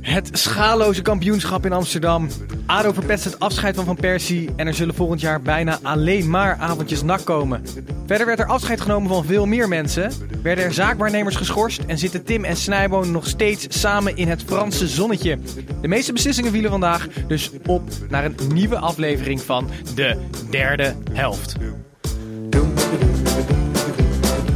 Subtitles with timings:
[0.00, 2.28] Het schaalloze kampioenschap in Amsterdam.
[2.66, 4.50] ADO verpest het afscheid van Van Persie.
[4.56, 7.62] En er zullen volgend jaar bijna alleen maar avondjes nak komen.
[8.06, 10.12] Verder werd er afscheid genomen van veel meer mensen.
[10.42, 11.80] Werden er zaakwaarnemers geschorst.
[11.86, 15.38] En zitten Tim en Snijboon nog steeds samen in het Franse zonnetje.
[15.80, 20.16] De meeste beslissingen vielen vandaag dus op naar een nieuwe aflevering van de
[20.50, 21.56] derde helft.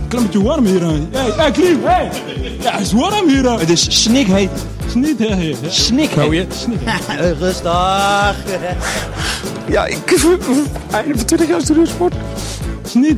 [0.08, 1.08] Klimmetje warm hier aan.
[1.10, 2.10] Hey, hey, Klim, hey!
[2.60, 3.58] Ja, het is warm hier aan.
[3.58, 4.50] Het is snikheet.
[4.94, 5.54] Hè.
[5.68, 6.69] Snikheet.
[7.41, 8.36] Rustig.
[9.69, 9.98] Ja, ik...
[10.91, 11.60] Einde van 20 jaar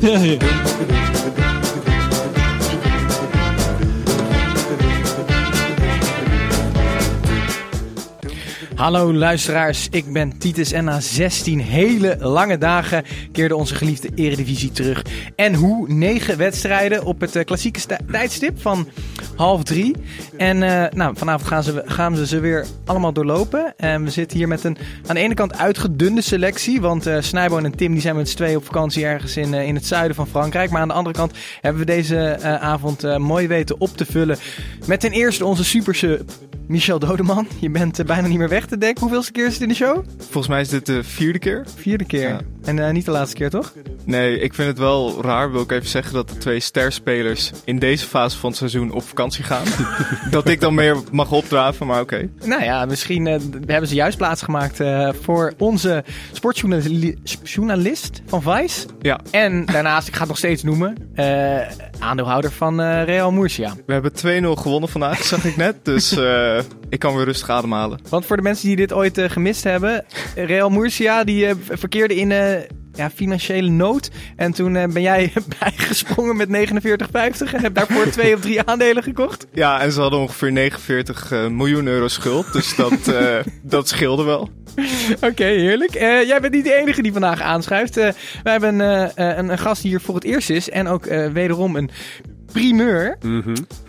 [0.01, 0.17] hè?
[0.17, 0.37] hè.
[8.77, 14.71] Hallo luisteraars, ik ben Titus en na 16 hele lange dagen keerde onze geliefde Eredivisie
[14.71, 15.01] terug.
[15.35, 15.93] En hoe?
[15.93, 17.79] 9 wedstrijden op het eh, klassieke
[18.11, 18.87] tijdstip van
[19.37, 19.95] half drie.
[20.37, 23.73] En eh, nou, vanavond gaan ze, gaan ze ze weer allemaal doorlopen.
[23.77, 27.65] En we zitten hier met een aan de ene kant uitgedunde selectie, want eh Snijboon
[27.65, 30.15] en Tim die zijn met z'n tweeën op vakantie ergens in, eh, in het zuiden
[30.15, 30.69] van Frankrijk.
[30.69, 34.37] Maar aan de andere kant hebben we deze avond mooi weten op te vullen
[34.85, 35.95] met ten eerste onze super
[36.67, 37.47] Michel Dodeman.
[37.59, 39.01] Je bent bijna niet meer weg te denken.
[39.01, 40.05] Hoeveelste keer is het in de show?
[40.17, 41.65] Volgens mij is dit de vierde keer.
[41.75, 42.29] Vierde keer.
[42.29, 42.39] Ja.
[42.67, 43.73] En eh, niet de laatste keer, toch?
[44.03, 47.79] Nee, ik vind het wel raar, wil ik even zeggen, dat de twee sterspelers in
[47.79, 49.65] deze fase van het seizoen op vakantie gaan.
[50.29, 52.29] dat ik dan meer mag opdraven, maar oké.
[52.43, 58.87] Nou ja, misschien eh, hebben ze juist plaatsgemaakt eh voor onze sportjournalist van Vice.
[59.01, 61.25] Ja, En daarnaast, ik ga het nog steeds noemen, eh,
[61.99, 63.73] aandeelhouder van eh, Real Murcia.
[63.85, 65.75] we hebben 2-0 gewonnen vandaag, zag ik net.
[65.85, 66.59] Dus eh,
[66.89, 67.99] ik kan weer rustig ademhalen.
[68.09, 70.05] Want voor de mensen die dit ooit eh, gemist hebben,
[70.35, 72.31] Real Murcia die verkeerde in
[72.97, 74.09] ja, financiële nood.
[74.35, 79.03] En toen eh, ben jij bijgesprongen met 49,50 en heb daarvoor twee of drie aandelen
[79.03, 79.47] gekocht.
[79.51, 82.53] Ja, en ze hadden ongeveer 49 eh, miljoen euro schuld.
[82.53, 84.49] Dus dat, eh, dat scheelde wel.
[85.21, 85.93] Oké, heerlijk.
[85.93, 87.95] Jij bent niet de enige die vandaag aanschuift.
[87.95, 88.13] Wij
[88.43, 90.69] hebben een, een gast die hier voor het eerst is.
[90.69, 91.89] En ook wederom een
[92.57, 93.17] primeur.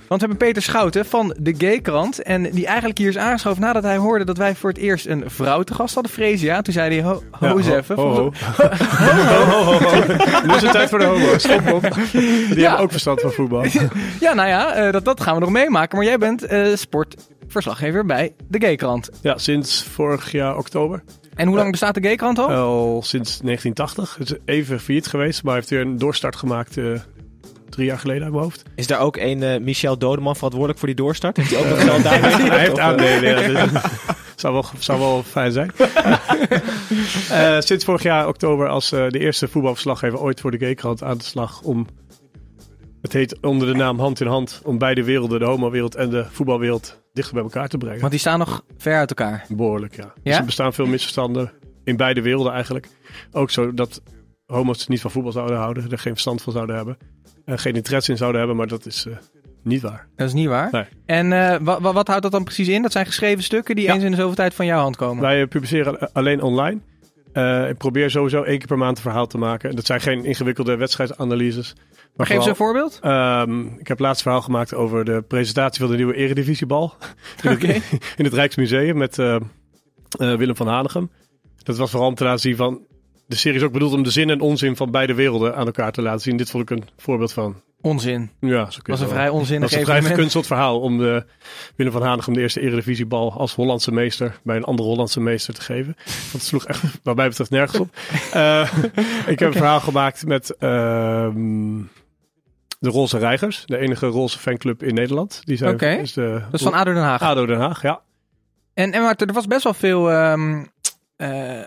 [0.09, 2.23] Want we hebben Peter Schouten van de Gaykrant.
[2.23, 5.25] En die eigenlijk hier is aangeschoven nadat hij hoorde dat wij voor het eerst een
[5.27, 6.63] vrouw te gast hadden, Freesia.
[6.63, 7.97] Toen zei hij, ho, ho even.
[7.97, 8.33] Ho, ho.
[10.47, 11.45] Nu is het tijd voor de homo's.
[11.73, 11.83] Op.
[12.55, 13.65] Die hebben ook verstand van voetbal.
[14.21, 15.99] Ja, nou ja, eh, dat, dat gaan we nog meemaken.
[15.99, 19.11] Maar jij bent eh, sportverslaggever bij de Gaykrant.
[19.21, 21.03] Ja, sinds vorig jaar oktober.
[21.35, 22.49] En hoe lang bestaat de Gaykrant al?
[22.49, 24.17] Al sinds 1980.
[24.19, 26.85] Het is even failliet geweest, maar heeft weer een doorstart gemaakt eh,
[27.79, 28.63] drie jaar geleden uit mijn hoofd.
[28.75, 31.37] Is daar ook een eh, Michel Dodeman verantwoordelijk voor die doorstart?
[31.37, 32.21] Heeft hij ook nog geld daar?
[32.51, 33.53] Hij heeft aandelen.
[33.53, 33.83] Ja, dus-
[34.37, 35.71] zou, wel, zou wel fijn zijn.
[37.31, 41.19] Eh, sinds vorig jaar oktober als eh, de eerste voetbalverslaggever ooit voor de Gaykrant aan
[41.19, 41.87] de slag om...
[43.03, 46.27] Het heet onder de naam Hand in Hand om beide werelden, de homowereld en de
[46.31, 47.99] voetbalwereld, dichter bij elkaar te brengen.
[48.01, 49.45] Want die staan nog ver uit elkaar.
[49.49, 50.13] Behoorlijk, ja.
[50.23, 50.39] Dus Ja?
[50.39, 51.53] er bestaan veel misverstanden
[51.85, 52.89] in beide werelden eigenlijk.
[53.33, 54.03] Ook zo dat
[54.47, 56.97] homo's niet van voetbal zouden houden, er geen verstand van zouden hebben.
[57.49, 59.17] En geen interesse in zouden hebben, maar dat is eh,
[59.63, 60.07] niet waar.
[60.17, 60.69] Dat is niet waar.
[60.71, 60.85] Nee.
[61.07, 62.83] En eh, wa- wa- wat houdt dat dan precies in?
[62.83, 63.95] Dat zijn geschreven stukken die Ja.
[63.95, 65.23] eens in de zoveel tijd van jouw hand komen.
[65.23, 66.81] Wij eh, publiceren alleen online.
[67.33, 69.77] Eh, ik probeer sowieso één keer per maand een verhaal te maken.
[69.77, 71.75] Dat zijn geen ingewikkelde wedstrijdanalyses.
[72.17, 72.99] Maar geef ze een voorbeeld.
[73.03, 76.95] Ehm, ik heb laatst verhaal gemaakt over de presentatie van de nieuwe Eredivisiebal.
[77.43, 77.63] In, het,
[78.17, 79.41] in het Rijksmuseum met eh, eh,
[80.37, 81.11] Willem van Hanegem.
[81.63, 82.81] Dat was vooral om te laten zien van...
[83.29, 85.93] De serie is ook bedoeld om de zin en onzin van beide werelden aan elkaar
[85.93, 86.37] te laten zien.
[86.37, 87.63] Dit vond ik een voorbeeld van.
[87.81, 88.31] Onzin.
[88.41, 91.25] Ja, zo kun was een vrij onzinnig Dat was een vrij verkunsteld verhaal om de
[91.77, 95.61] Willem van Hanegem de eerste Eredivisiebal als Hollandse meester bij een andere Hollandse meester te
[95.61, 95.97] geven.
[96.05, 97.89] Want het sloeg echt, wat mij betreft, nergens op.
[98.33, 98.73] Eh,
[99.27, 101.79] ik heb een verhaal gemaakt met ehm,
[102.79, 105.41] de Roze Reigers, de enige roze fanclub in Nederland.
[105.45, 107.23] Die zijn, is de, Dat is van ADO Den Haag.
[107.23, 108.01] ADO Den Haag, ja.
[108.75, 110.65] En, en maar er was best wel veel, ehm,
[111.17, 111.61] eh,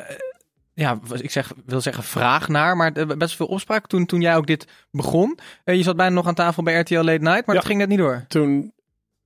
[0.74, 4.36] ja, ik zeg, wil zeggen vraag naar, maar was best veel opspraak toen, toen jij
[4.36, 5.38] ook dit begon.
[5.64, 7.62] Eh, je zat bijna nog aan tafel bij RTL Late Night, maar Ja.
[7.62, 8.26] dat ging net niet door.
[8.28, 8.74] Toen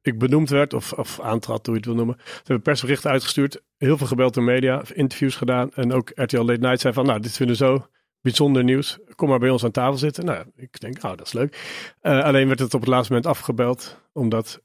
[0.01, 2.15] ik benoemd werd, of, of aantrad, hoe je het wil noemen.
[2.25, 5.71] Ze hebben persberichten uitgestuurd, heel veel gebeld door media, interviews gedaan.
[5.73, 7.87] En ook RTL Late Night zei van, nou, dit vinden we zo
[8.21, 8.99] bijzonder nieuws.
[9.15, 10.25] Kom maar bij ons aan tafel zitten.
[10.25, 11.59] Nou, ik denk, nou, dat is leuk.
[12.01, 14.61] Eh, alleen werd het op het laatste moment afgebeld, omdat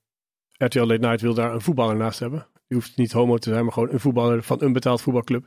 [0.52, 2.46] RTL Late Night wil daar een voetballer naast hebben.
[2.68, 5.46] Die hoeft niet homo te zijn, maar gewoon een voetballer van een betaald voetbalclub.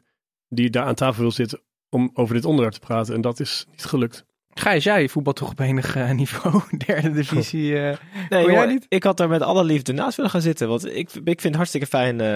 [0.54, 3.14] Die daar aan tafel wil zitten om over dit onderwerp te praten.
[3.16, 4.26] En dat is niet gelukt.
[4.54, 7.80] Gijs, jij voetbal toch op enig eh, niveau, derde divisie.
[7.80, 7.98] eh
[8.30, 8.86] Nee, jij niet?
[8.90, 10.68] ik had daar met alle liefde naast willen gaan zitten.
[10.68, 12.28] Want ik, ik vind het hartstikke fijn, eh,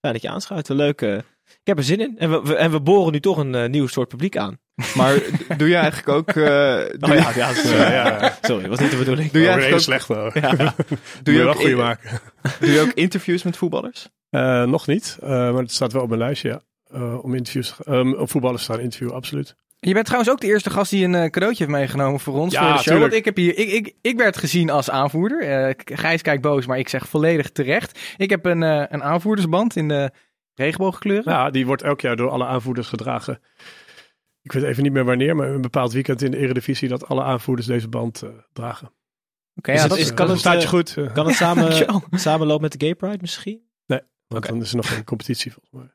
[0.00, 0.68] fijn dat je aanschuift.
[0.68, 1.02] Leuk.
[1.02, 1.14] eh,
[1.44, 2.18] ik heb er zin in.
[2.18, 4.58] En we, we- en we boren nu toch een nieuw soort publiek aan.
[4.96, 5.14] Maar
[5.56, 6.28] doe je eigenlijk ook...
[6.28, 6.44] eh,
[7.10, 8.38] Oh ja, ja, sorry, ja.
[8.40, 9.30] sorry, was niet de bedoeling.
[9.30, 10.38] doe je Over eigenlijk ook, slecht hoor.
[10.40, 10.74] Ja.
[11.22, 12.20] doe je wel ook, goede maken.
[12.60, 14.08] doe je ook interviews met voetballers?
[14.30, 16.60] Eh, nog niet, eh, maar het staat wel op mijn lijstje, ja.
[16.92, 19.56] Eh, om interviews, um, om voetballers te gaan interviewen, absoluut.
[19.78, 22.52] Je bent trouwens ook de eerste gast die een eh, cadeautje heeft meegenomen voor ons.
[22.52, 23.00] Ja, voor de show.
[23.00, 25.40] Want ik, heb hier, ik, ik, ik werd gezien als aanvoerder.
[25.42, 28.14] Eh, Gijs kijkt boos, maar ik zeg volledig terecht.
[28.16, 30.10] Ik heb een, eh, een aanvoerdersband in de
[30.54, 31.32] regenboogkleuren.
[31.32, 33.40] Ja, die wordt elk jaar door alle aanvoerders gedragen.
[34.42, 37.22] Ik weet even niet meer wanneer, maar een bepaald weekend in de Eredivisie dat alle
[37.22, 38.92] aanvoerders deze band eh, dragen.
[39.54, 42.72] Oké, ja, dat is- kan het, staat je goed, Kan het Ja, samen, samenlopen met
[42.78, 43.68] de Gay Pride misschien?
[43.86, 44.52] want oké.
[44.52, 45.90] dan is er nog geen competitie volgens mij.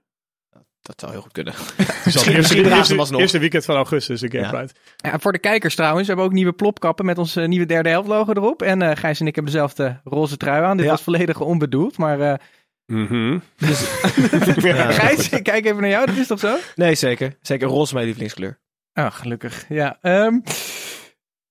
[0.85, 1.53] Dat zou heel goed kunnen.
[2.05, 4.19] Misschien- eerste, misschien weekend van augustus.
[4.19, 4.69] Pride.
[4.95, 7.89] Ja, voor de kijkers trouwens, we hebben ook nieuwe plopkappen met ons eh, nieuwe derde
[7.89, 8.61] helft logo erop.
[8.61, 10.77] En eh Gijs en ik hebben dezelfde roze trui aan.
[10.77, 10.91] Dit Ja.
[10.91, 12.33] was volledig onbedoeld, maar eh,
[12.85, 13.31] Mhm.
[14.67, 14.91] Ja.
[14.91, 16.55] Gijs, ik kijk even naar jou, dat is toch zo?
[16.75, 17.35] Nee, zeker.
[17.41, 18.59] Zeker roze mijn lievelingskleur.
[18.93, 19.65] Ah, gelukkig.
[19.69, 19.97] Ja.
[20.01, 20.39] ehm,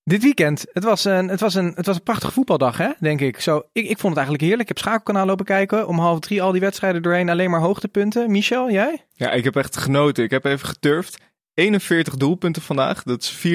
[0.05, 3.21] dit weekend, het was, een, het, was een, het was een prachtige voetbaldag, hè, denk
[3.21, 3.41] ik.
[3.41, 3.85] Zo, ik.
[3.85, 4.63] Ik vond het eigenlijk heerlijk.
[4.63, 5.89] Ik heb schakelkanaal lopen kijken.
[5.89, 7.29] Om half drie al die wedstrijden doorheen.
[7.29, 8.31] Alleen maar hoogtepunten.
[8.31, 9.05] Michel, jij?
[9.15, 10.25] Ja, ik heb echt genoten.
[10.25, 11.19] Ik heb even geturfd.
[11.55, 13.03] 41 doelpunten vandaag.
[13.03, 13.47] Dat is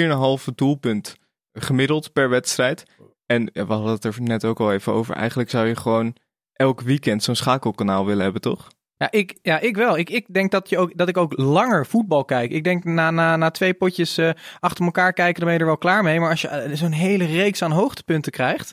[0.49, 1.15] 4,5 doelpunt
[1.53, 2.83] gemiddeld per wedstrijd.
[3.25, 5.15] En we hadden het er net ook al even over.
[5.15, 6.15] Eigenlijk zou je gewoon
[6.53, 8.67] elk weekend zo'n schakelkanaal willen hebben, toch?
[9.01, 9.97] Ja, ik, ja, ik wel.
[9.97, 12.51] Ik, ik denk dat, je ook, dat ik ook langer voetbal kijk.
[12.51, 14.29] Ik denk na, na, na twee potjes eh,
[14.59, 16.19] achter elkaar kijken, dan ben je er wel klaar mee.
[16.19, 18.71] Maar als je eh, zo'n hele reeks aan hoogtepunten krijgt,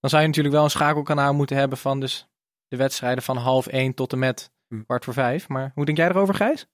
[0.00, 2.28] dan zou je natuurlijk wel een schakelkanaal moeten hebben van dus
[2.68, 4.82] de wedstrijden van half één tot en met Hm.
[4.82, 5.48] kwart voor vijf.
[5.48, 6.66] Maar hoe denk jij erover, Gijs?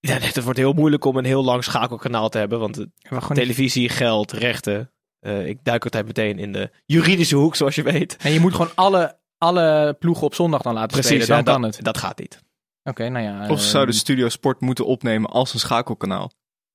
[0.00, 2.58] Ja, het wordt heel moeilijk om een heel lang schakelkanaal te hebben.
[2.60, 4.90] Want niet- televisie, geld, rechten.
[5.20, 8.16] eh, ik duik altijd meteen in de juridische hoek, zoals je weet.
[8.16, 11.26] En je moet gewoon alle, alle ploegen op zondag dan laten spelen.
[11.26, 11.84] Dan ja, kan dat, het.
[11.84, 12.42] dat gaat niet.
[12.82, 13.48] Oké, nou ja.
[13.48, 16.32] Of zou de Studio Sport moeten opnemen als een schakelkanaal?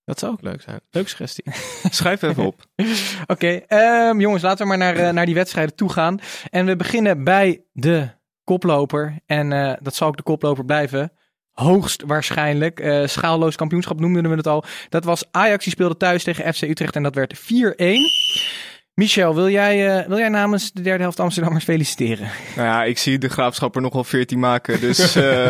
[0.10, 0.80] Dat zou ook leuk zijn.
[0.90, 1.44] Leuke suggestie.
[1.90, 2.66] Schrijf even op.
[3.28, 6.20] Oké, ehm, jongens, laten we maar naar, eh, naar die wedstrijden toe gaan.
[6.50, 8.10] En we beginnen bij de
[8.44, 9.20] koploper.
[9.26, 11.12] En eh, dat zal ook de koploper blijven.
[11.52, 12.80] Hoogst waarschijnlijk.
[12.80, 14.64] Eh, schaalloos kampioenschap noemden we het al.
[14.90, 17.96] Dat was Ajax, die speelde thuis tegen FC Utrecht en dat werd 4-1.
[19.00, 22.30] Michel, wil jij, eh, wil jij namens de derde helft Amsterdammers feliciteren?
[22.56, 24.80] Nou ja, ik zie de graafschap er nog wel 14 maken.
[24.80, 25.50] Dus eh,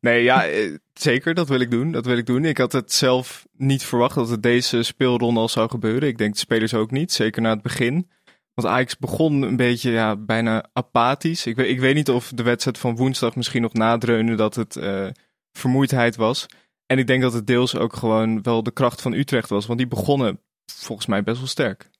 [0.00, 1.92] nee, ja, eh, zeker, dat wil ik doen.
[1.92, 2.44] Dat wil ik doen.
[2.44, 6.08] Ik had het zelf niet verwacht dat het deze speelronde al zou gebeuren.
[6.08, 8.10] Ik denk de spelers ook niet, zeker na het begin.
[8.54, 11.46] Want Ajax begon een beetje ja, bijna apathisch.
[11.46, 14.78] Ik weet, ik weet niet of de wedstrijd van woensdag misschien nog nadreunde dat het
[15.52, 16.46] vermoeidheid was.
[16.86, 19.66] En ik denk dat het deels ook gewoon wel de kracht van Utrecht was.
[19.66, 20.40] Want die begonnen
[20.72, 21.90] volgens mij best wel sterk.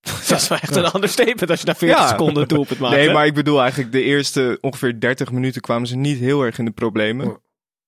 [0.28, 2.06] dat is wel echt een understatement als je na 40 Ja.
[2.08, 2.94] seconden een doelpunt maakt.
[2.94, 3.12] Nee, hè?
[3.12, 6.64] maar ik bedoel eigenlijk de eerste ongeveer 30 minuten kwamen ze niet heel erg in
[6.64, 7.40] de problemen.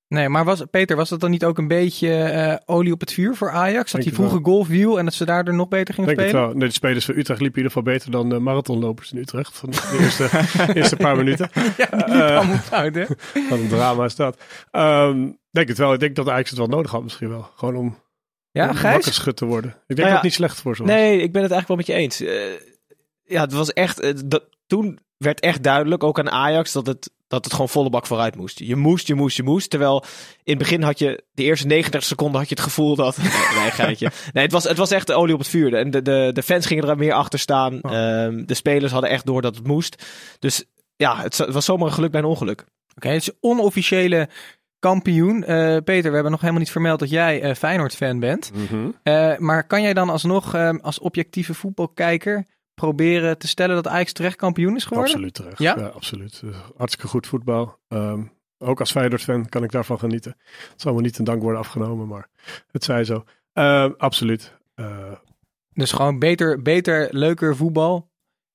[0.08, 3.12] Nee, maar was, Peter, was dat dan niet ook een beetje eh, olie op het
[3.12, 3.92] vuur voor Ajax?
[3.92, 6.46] Dat die het vroege golfwiel en dat ze daardoor nog beter gingen Denk het spelen?
[6.48, 6.56] wel.
[6.56, 9.56] Nee, de spelers van Utrecht liepen in ieder geval beter dan de marathonlopers in Utrecht.
[9.58, 10.28] Van de eerste,
[10.80, 11.50] eerste paar minuten.
[11.76, 13.04] Ja, die Eh, allemaal fout, hè?
[13.50, 14.40] Wat een drama is dat.
[14.70, 15.92] Ehm, denk het wel.
[15.92, 17.50] Ik denk dat Ajax het wel nodig had misschien wel.
[17.56, 17.98] Gewoon om
[18.52, 18.94] Ja, om Gijs?
[18.94, 19.70] wakker schud te worden.
[19.70, 20.90] Ik denk Nou ja, dat het niet slecht voor ze was.
[20.90, 22.20] Nee, ik ben het eigenlijk wel met je eens.
[22.20, 22.60] Eh,
[23.24, 24.00] ja, het was echt.
[24.00, 27.90] eh, dat, toen werd echt duidelijk, ook aan Ajax, dat het, dat het gewoon volle
[27.90, 28.58] bak vooruit moest.
[28.58, 29.70] Je moest, je moest, je moest.
[29.70, 30.04] Terwijl
[30.42, 33.16] in het begin had je, de eerste 39 seconden had je het gevoel dat.
[33.58, 34.10] nee, geitje.
[34.32, 35.74] Nee, het was, het was echt de olie op het vuur.
[35.74, 37.78] En de, de, de fans gingen er meer achter staan.
[37.82, 37.92] Oh.
[37.92, 40.04] Ehm, de spelers hadden echt door dat het moest.
[40.38, 40.64] Dus
[40.96, 42.64] ja, het, het was zomaar een geluk bij een ongeluk.
[42.96, 44.28] Oké, het is onofficiële
[44.82, 45.44] kampioen.
[45.44, 48.50] Eh, Peter, we hebben nog helemaal niet vermeld dat jij eh, Feyenoord-fan bent.
[48.54, 48.90] Mhm.
[49.02, 54.12] Eh, maar kan jij dan alsnog eh, als objectieve voetbalkijker proberen te stellen dat Ajax
[54.12, 55.10] terecht kampioen is geworden?
[55.12, 55.58] Absoluut terecht.
[55.58, 55.76] Ja?
[55.78, 56.42] Ja, absoluut.
[56.76, 57.78] Hartstikke goed voetbal.
[57.88, 58.22] Ehm,
[58.58, 60.36] ook als Feyenoord-fan kan ik daarvan genieten.
[60.70, 62.28] Het zal me niet ten dank worden afgenomen, maar
[62.70, 63.24] het zij zo.
[63.52, 64.56] Ehm, absoluut.
[65.74, 68.10] Dus gewoon beter, beter leuker voetbal.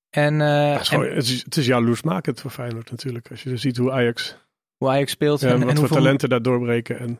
[0.10, 3.30] En, het, is gewoon- en het, is, het is jaloersmakend voor Feyenoord natuurlijk.
[3.32, 4.38] Als je ziet hoe Ajax
[4.78, 5.40] hoe Ajax speelt.
[5.40, 7.00] Ja, en, en en wat voor hoeveel- talenten daar doorbreken.
[7.00, 7.20] En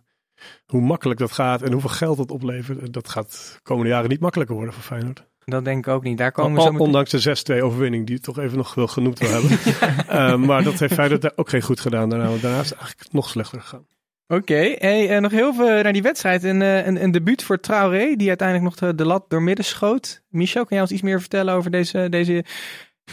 [0.66, 1.62] hoe makkelijk dat gaat.
[1.62, 2.80] En hoeveel geld dat oplevert.
[2.80, 5.26] En Dat gaat de komende jaren niet makkelijker worden voor Feyenoord.
[5.46, 6.18] Dat denk ik ook niet.
[6.18, 7.20] Daar komen we Al- zo meteen- ondanks de
[7.60, 8.08] 6-2 overwinning.
[8.08, 9.50] Die ik toch even nog wel genoemd wil hebben.
[10.08, 12.28] Eh, maar dat heeft Feyenoord daar ook geen goed gedaan daarna.
[12.28, 13.86] Want daarna is het eigenlijk nog slechter gegaan.
[14.28, 16.44] Oké, hey, eh, nog heel veel naar die wedstrijd.
[16.44, 20.24] Een, eh, een, een debuut voor Traoré, die uiteindelijk nog de, de lat doormidden schoot.
[20.30, 22.44] Michel, kan jij ons iets meer vertellen over deze, deze...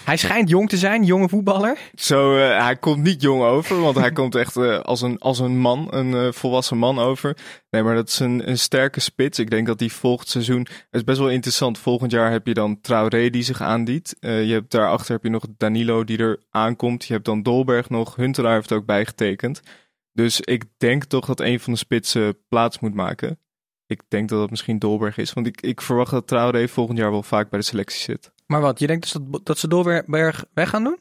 [0.05, 1.79] Hij schijnt jong te zijn, jonge voetballer.
[1.95, 5.39] Zo, eh, hij komt niet jong over, want hij komt echt eh, als, een, als
[5.39, 7.37] een man, een eh, volwassen man over.
[7.71, 9.39] Nee, maar dat is een, een sterke spits.
[9.39, 11.79] Ik denk dat die volgend seizoen, het is best wel interessant.
[11.79, 14.15] Volgend jaar heb je dan Traoré die zich aandient.
[14.21, 17.05] Je hebt daarachter heb je nog Danilo die er aankomt.
[17.05, 18.17] Je hebt dan Dolberg nog.
[18.17, 19.61] Huntelaar heeft ook bijgetekend.
[20.13, 23.39] Dus ik denk toch dat een van de spitsen plaats moet maken.
[23.87, 27.11] Ik denk dat dat misschien Dolberg is, want ik, ik verwacht dat Traoré volgend jaar
[27.11, 28.33] wel vaak bij de selectie zit.
[28.47, 30.99] Maar wat, je denkt dus dat, dat ze Dolberg weg gaan doen?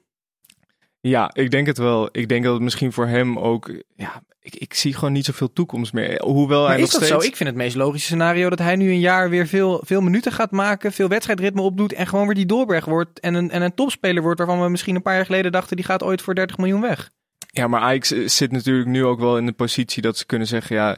[1.02, 2.10] Ja, ik denk het wel.
[2.12, 3.72] Ik denk dat het misschien voor hem ook.
[3.96, 6.22] Ja, ik, ik zie gewoon niet zoveel toekomst meer.
[6.22, 7.24] Hoewel Maar hij is nog dat steeds.
[7.24, 7.30] zo?
[7.30, 10.32] Ik vind het meest logische scenario dat hij nu een jaar weer veel, veel minuten
[10.32, 13.74] gaat maken, veel wedstrijdritme opdoet en gewoon weer die Dolberg wordt en een, en een
[13.74, 16.58] topspeler wordt waarvan we misschien een paar jaar geleden dachten die gaat ooit voor 30
[16.58, 17.10] miljoen weg.
[17.48, 20.48] Ja, maar Ajax eh, zit natuurlijk nu ook wel in de positie dat ze kunnen
[20.48, 20.98] zeggen: ja,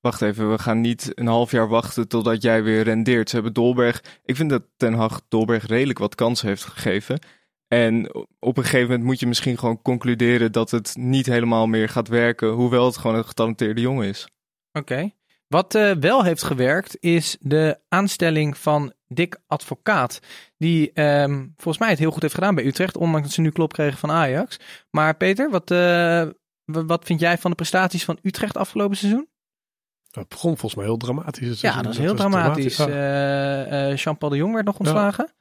[0.00, 3.28] wacht even, we gaan niet een half jaar wachten totdat jij weer rendeert.
[3.28, 4.02] Ze hebben Dolberg.
[4.24, 7.18] Ik vind dat Ten Hag Dolberg redelijk wat kansen heeft gegeven.
[7.68, 11.88] En op een gegeven moment moet je misschien gewoon concluderen dat het niet helemaal meer
[11.88, 14.28] gaat werken, hoewel het gewoon een getalenteerde jongen is.
[14.72, 15.10] Oké.
[15.48, 20.20] Wat eh, wel heeft gewerkt is de aanstelling van Dick Advocaat.
[20.58, 23.50] Die ehm, volgens mij het heel goed heeft gedaan bij Utrecht, ondanks dat ze nu
[23.50, 24.58] klop kregen van Ajax.
[24.90, 26.26] Maar Peter, wat, eh,
[26.64, 29.28] wat vind jij van de prestaties van Utrecht afgelopen seizoen?
[30.18, 31.48] Het begon volgens mij heel dramatisch.
[31.48, 32.76] het Ja, dat is heel dramatisch.
[32.76, 32.86] Ja.
[32.88, 35.32] Eh, eh, Jean-Paul de Jong werd nog ontslagen.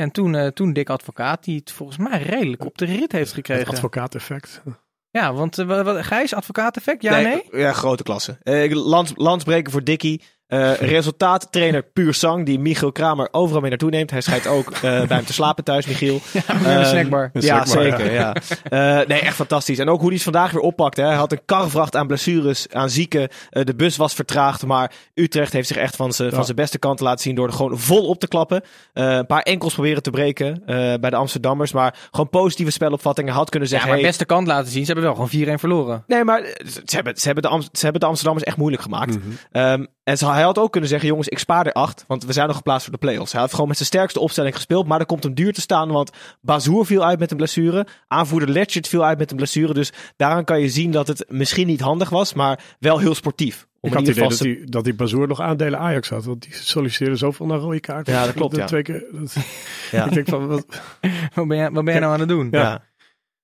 [0.00, 3.26] En toen, eh, toen Dick Advocaat, die het volgens mij redelijk op de rit heeft
[3.26, 3.72] Het gekregen.
[3.72, 4.62] advocaat-effect.
[5.10, 7.02] Ja, want uh, Gijs, advocaat-effect?
[7.02, 7.42] Ja, nee?
[7.50, 8.38] Ja, grote klasse.
[8.42, 10.22] Eh, lands, landsbreken voor Dikkie.
[10.50, 14.10] Eh, resultaat, trainer puur sang, die Michiel Kramer overal mee naartoe neemt.
[14.10, 16.20] Hij schijnt ook eh, bij hem te slapen thuis, Michiel.
[16.32, 17.30] Ja, Ehm, snackbar.
[17.32, 18.12] Ja, snackbar, zeker.
[18.12, 18.34] Ja.
[18.62, 19.78] Eh, nee, echt fantastisch.
[19.78, 20.96] En ook hoe hij het vandaag weer oppakt.
[20.96, 21.04] Hè.
[21.04, 23.28] Hij had een karvracht aan blessures, aan zieken.
[23.50, 24.66] Eh, de bus was vertraagd.
[24.66, 26.34] Maar Utrecht heeft zich echt van zijn Ja.
[26.34, 28.62] van zijn beste kant laten zien door er gewoon vol op te klappen.
[28.92, 31.72] Eh, een paar enkels proberen te breken eh, bij de Amsterdammers.
[31.72, 33.90] Maar gewoon positieve spelopvattingen had kunnen Ja, zeggen.
[33.92, 34.80] maar hey, beste kant laten zien.
[34.84, 36.04] Ze hebben wel gewoon 4-1 verloren.
[36.06, 36.42] Nee, maar
[36.86, 39.14] ze hebben, ze, hebben de Am- ze hebben de Amsterdammers echt moeilijk gemaakt.
[39.18, 39.28] Mhm.
[39.52, 42.32] Ehm, en ze, hij had ook kunnen zeggen, jongens, ik spaar er acht, want we
[42.32, 43.32] zijn nog geplaatst voor de play-offs.
[43.32, 45.90] Hij heeft gewoon met zijn sterkste opstelling gespeeld, maar er komt hem duur te staan,
[45.90, 47.86] want Bazoer viel uit met een blessure.
[48.06, 49.74] Aanvoerder Letchert viel uit met een blessure.
[49.74, 53.68] Dus daaraan kan je zien dat het misschien niet handig was, maar wel heel sportief.
[53.80, 55.78] Om Ik in had het ieder idee geval dat die, dat die Bazoer nog aandelen
[55.78, 56.24] Ajax had.
[56.24, 58.06] Want die solliciteerde zoveel naar rode kaart.
[58.06, 58.64] Ja, dat klopt, ja.
[58.66, 59.36] Twee keer, dat-
[59.90, 60.04] Ja.
[60.06, 60.66] Ik denk van, wat,
[61.34, 62.48] Wat ben jij, wat ben jij nou aan het doen?
[62.50, 62.88] Ja.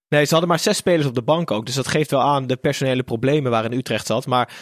[0.09, 1.67] Nee, ze hadden maar zes spelers op de bank ook.
[1.67, 4.26] Dus dat geeft wel aan de personele problemen waarin Utrecht zat.
[4.26, 4.53] Maar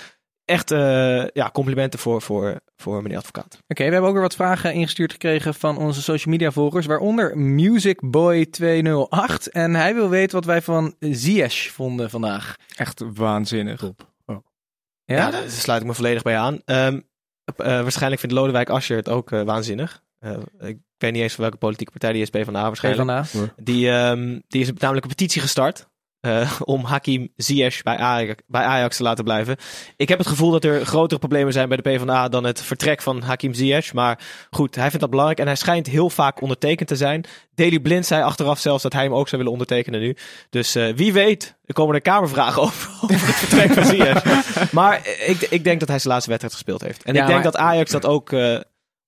[0.44, 3.58] echt eh, ja, complimenten voor, voor, voor meneer advocaat.
[3.68, 7.34] Oké, we hebben ook weer wat vragen ingestuurd gekregen van onze social media volgers, waaronder
[7.36, 9.48] MusicBoy208.
[9.50, 12.56] En hij wil weten wat wij van Ziyech vonden vandaag.
[12.76, 13.92] Echt waanzinnig.
[15.06, 15.16] Ja?
[15.16, 16.60] Ja, daar sluit ik me volledig bij aan.
[16.64, 17.00] Ehm,
[17.44, 20.02] eh, waarschijnlijk vindt Lodewijk Asscher het ook eh, waanzinnig.
[20.18, 23.22] Eh, ik weet niet eens van welke politieke partij die is, PvdA waarschijnlijk.
[23.22, 23.54] PvdA.
[23.56, 25.88] Die, ehm, die is namelijk een petitie gestart.
[26.24, 29.56] Eh, om Hakim Ziyech bij Ajax, bij Ajax te laten blijven.
[29.96, 33.02] Ik heb het gevoel dat er grotere problemen zijn bij de PvdA dan het vertrek
[33.02, 33.92] van Hakim Ziyech.
[33.92, 34.18] Maar
[34.50, 37.24] goed, hij vindt dat belangrijk en hij schijnt heel vaak ondertekend te zijn.
[37.54, 40.16] Daily Blind zei achteraf zelfs dat hij hem ook zou willen ondertekenen nu.
[40.50, 44.22] Dus eh, wie weet, er komen er kamervragen over, over het vertrek van Ziyech.
[44.72, 47.02] Maar ik, ik denk dat hij zijn laatste wedstrijd gespeeld heeft.
[47.02, 48.60] En Ja, ik denk maar- dat Ajax dat ook eh,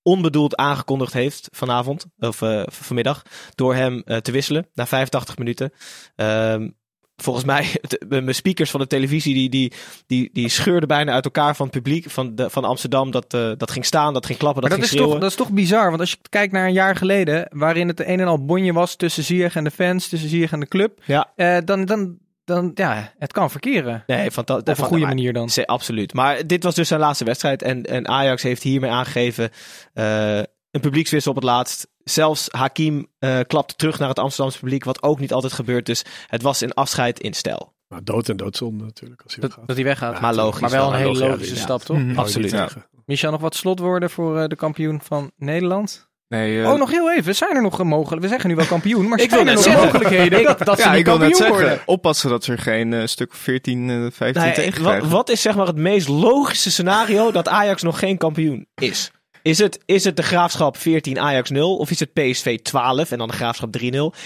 [0.03, 3.23] onbedoeld aangekondigd heeft vanavond, of vanmiddag,
[3.55, 5.73] door hem te wisselen na 85 minuten.
[6.17, 6.69] Ehm,
[7.17, 9.73] volgens mij, de- mijn speakers van de televisie, die, die,
[10.07, 13.11] die, die scheurden bijna uit elkaar van het publiek van, de, van Amsterdam.
[13.11, 15.21] Dat, eh, dat ging staan, dat ging klappen, Maar dat, ging is, toch, schreeuwen.
[15.21, 18.21] dat is toch bizar, want als je kijkt naar een jaar geleden, waarin het een
[18.21, 21.33] en al bonje was tussen Ziyech en de fans, tussen Ziyech en de club, Ja.
[21.37, 24.05] eh, dan, dan, dan, ja, het kan verkeren.
[24.07, 25.49] Nee, van, Op een goede manier dan.
[25.65, 26.15] Absoluut.
[26.15, 27.63] Maar dit was dus zijn laatste wedstrijd.
[27.63, 29.51] En, en Ajax heeft hiermee aangegeven
[29.95, 30.39] eh,
[30.71, 31.89] een publiekswissel op het laatst.
[32.11, 35.87] Zelfs Hakim eh klapte terug naar het Amsterdamse publiek, wat ook niet altijd gebeurt.
[35.87, 37.75] Dus het was een afscheid in stijl.
[37.89, 39.23] maar dood en doodzonde natuurlijk.
[39.23, 39.67] Als hij Dat, weggaat.
[39.69, 40.15] dat hij weggaat.
[40.15, 40.61] Ja, Maar logisch.
[40.61, 41.61] maar wel een hele logische ja.
[41.61, 41.99] stap, toch?
[42.15, 42.69] Absoluut, ja.
[43.07, 46.09] Michel, nog wat slotwoorden voor eh, de kampioen van Nederland?
[46.29, 47.35] Nee, eh, oh, nog heel even.
[47.35, 48.23] Zijn er nog mogelijk?
[48.23, 49.85] We zeggen nu wel kampioen, maar Ik zijn wil er nog zeggen.
[49.85, 51.87] mogelijkheden dat, dat ze ja, niet ik wil net kampioen zeggen, worden?
[51.87, 55.11] oppassen dat ze er geen stuk 14, eh 15 Nou ja, tegen wat, krijgen.
[55.11, 59.11] wat is zeg maar het meest logische scenario dat Ajax nog geen kampioen is?
[59.47, 63.19] Is het, is het de graafschap 14 Ajax 0 of is het PSV 12 en
[63.19, 63.85] dan de graafschap 3-0?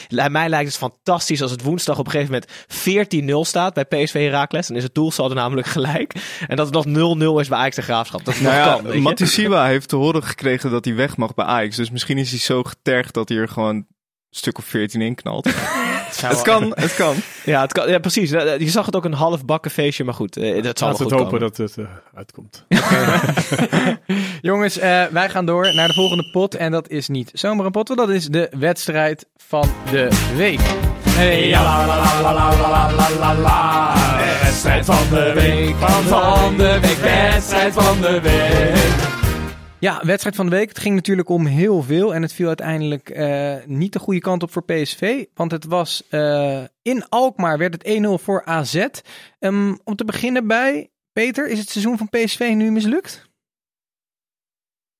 [0.08, 2.42] Bij mij lijkt het fantastisch als het woensdag op een gegeven
[3.12, 4.66] moment 14-0 staat bij PSV Heracles.
[4.66, 6.14] Dan is het doelsaldo namelijk gelijk.
[6.46, 8.24] En dat het nog 0-0 is bij Ajax de graafschap.
[8.24, 8.86] Dat Nou kan.
[8.86, 9.00] ja, je?
[9.00, 11.76] Matisiwa heeft te horen gekregen dat hij weg mag bij Ajax.
[11.76, 13.86] Dus misschien is hij zo getergd dat hij er gewoon
[14.30, 15.48] stuk of 14 inknalt.
[16.20, 17.16] het kan, het kan.
[17.44, 17.88] Ja, het kan.
[17.90, 18.30] Ja, precies.
[18.30, 20.36] Nou, je zag het ook een half bakken feestje, maar goed.
[20.36, 22.64] Ik dat zal Laten we hopen dat het eh, uitkomt.
[24.40, 26.54] Jongens, eh, wij gaan door naar de volgende pot.
[26.54, 30.60] En dat is niet zomaar een pot, want dat is de wedstrijd van de week.
[31.08, 31.84] Hey, ja,
[34.84, 35.74] van de week,
[36.06, 39.19] van de week, wedstrijd van de week.
[39.80, 40.68] Ja, wedstrijd van de week.
[40.68, 42.14] Het ging natuurlijk om heel veel.
[42.14, 45.24] En het viel uiteindelijk eh, niet de goede kant op voor PSV.
[45.34, 48.86] Want het was eh, in Alkmaar werd het 1-0 voor AZ.
[49.38, 53.28] Ehm, om te beginnen bij, Peter, is het seizoen van PSV nu mislukt?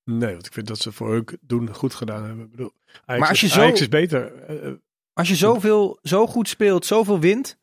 [0.05, 2.45] Nee, want ik vind dat ze voor hun doen goed gedaan hebben.
[2.45, 2.73] Ik bedoel,
[3.05, 4.35] Ajax, Maar als je is, zo- Ajax is beter.
[4.45, 4.73] Eh,
[5.13, 7.59] Als je zoveel, zo goed speelt, zoveel wint.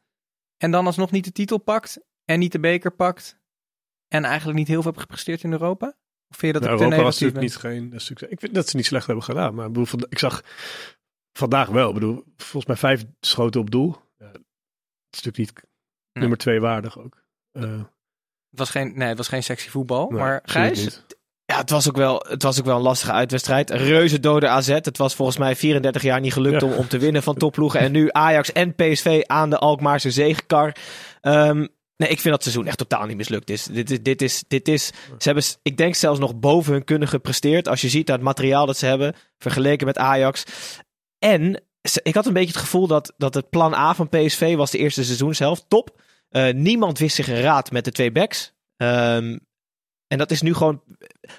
[0.58, 2.00] En dan alsnog niet de titel pakt.
[2.26, 3.40] En niet de beker pakt.
[4.08, 5.96] En eigenlijk niet heel veel hebt gepresteerd in Europa.
[6.30, 8.30] Of vind je dat nou, ik te Europa was natuurlijk niet geen eh, succes.
[8.30, 9.56] Ik vind dat ze niet slecht hebben gedaan.
[9.56, 10.44] Maar ik, bedoel, ik zag
[11.34, 11.88] vandaag wel.
[11.88, 13.96] Ik bedoel, volgens mij vijf schoten op doel.
[14.18, 14.42] Ja, het
[15.10, 15.70] is natuurlijk niet
[16.14, 17.24] nummer twee waardig ook.
[17.52, 17.64] Eh,
[18.50, 20.10] Het was geen, nee, het was geen sexy voetbal.
[20.10, 21.04] nee, maar Gijs?
[21.46, 23.70] Ja, het was, ook wel, het was ook wel een lastige uitwedstrijd.
[23.70, 24.68] Reuze dode AZ.
[24.68, 26.68] Het was volgens mij 34 jaar niet gelukt Ja.
[26.68, 27.80] om, om te winnen van topploegen.
[27.80, 30.76] En nu Ajax en PSV aan de Alkmaarse zegenkar.
[31.22, 31.68] Ehm,
[31.98, 33.64] nee, ik vind dat seizoen echt totaal niet mislukt is.
[33.64, 37.08] Dit is, dit is, dit is ze hebben, ik denk zelfs nog boven hun kunnen
[37.08, 37.68] gepresteerd.
[37.68, 40.44] Als je ziet naar het materiaal dat ze hebben, vergeleken met Ajax.
[41.20, 41.64] En
[42.04, 44.78] ik had een beetje het gevoel dat, dat het plan A van PSV was de
[44.78, 45.66] eerste seizoenshelft.
[45.68, 46.02] Top.
[46.30, 48.54] Eh, niemand wist zich een raad met de twee backs.
[48.76, 49.38] Ehm,
[50.08, 50.84] en dat is nu gewoon.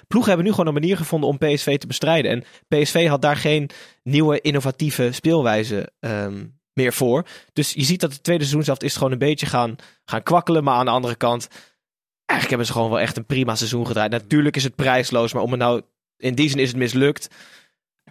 [0.07, 2.31] Ploegen hebben nu gewoon een manier gevonden om PSV te bestrijden.
[2.31, 3.69] En PSV had daar geen
[4.03, 6.45] nieuwe innovatieve speelwijze ehm,
[6.79, 7.25] meer voor.
[7.53, 10.63] Dus je ziet dat het tweede seizoenshelft is gewoon een beetje gaan, gaan kwakkelen.
[10.63, 11.47] Maar aan de andere kant,
[12.25, 14.11] eigenlijk hebben ze gewoon wel echt een prima seizoen gedraaid.
[14.11, 15.81] Natuurlijk is het prijsloos, maar om het nou.
[16.17, 17.29] In die zin is het mislukt.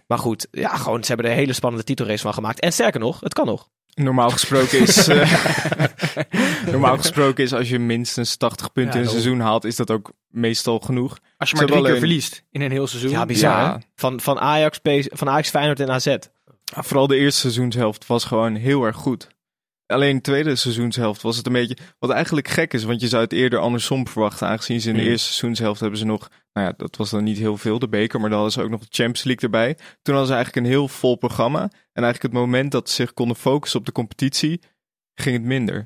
[0.07, 2.59] Maar goed, ja, gewoon, ze hebben er een hele spannende titelrace van gemaakt.
[2.59, 3.69] En sterker nog, het kan nog.
[3.93, 5.43] Normaal gesproken is, eh,
[6.71, 10.11] normaal gesproken is als je minstens 80 punten in een seizoen haalt, is dat ook
[10.27, 11.17] meestal genoeg.
[11.37, 13.11] Als je maar drie keer verliest in een heel seizoen.
[13.11, 13.51] Ja, bizar.
[13.51, 13.81] Ja.
[13.95, 14.79] Van, van, Ajax,
[15.11, 16.15] van Ajax, Feyenoord en AZ.
[16.75, 19.27] Vooral de eerste seizoenshelft was gewoon heel erg goed.
[19.85, 21.77] Alleen de tweede seizoenshelft was het een beetje...
[21.99, 24.47] Wat eigenlijk gek is, want je zou het eerder andersom verwachten.
[24.47, 25.09] Aangezien ze in de Hmm.
[25.09, 26.29] eerste seizoenshelft hebben ze nog...
[26.53, 28.19] Nou ja, dat was dan niet heel veel, de beker.
[28.19, 29.73] Maar dan hadden ze ook nog de Champions League erbij.
[30.01, 31.61] Toen hadden ze eigenlijk een heel vol programma.
[31.93, 34.61] En eigenlijk het moment dat ze zich konden focussen op de competitie...
[35.15, 35.83] ging het minder.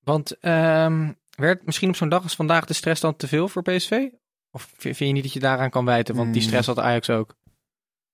[0.00, 3.62] Want ehm, werd misschien op zo'n dag als vandaag de stress dan te veel voor
[3.62, 4.08] PSV?
[4.50, 6.14] Of vind je niet dat je daaraan kan wijten?
[6.14, 6.50] Want die Hmm.
[6.50, 7.36] stress had Ajax ook.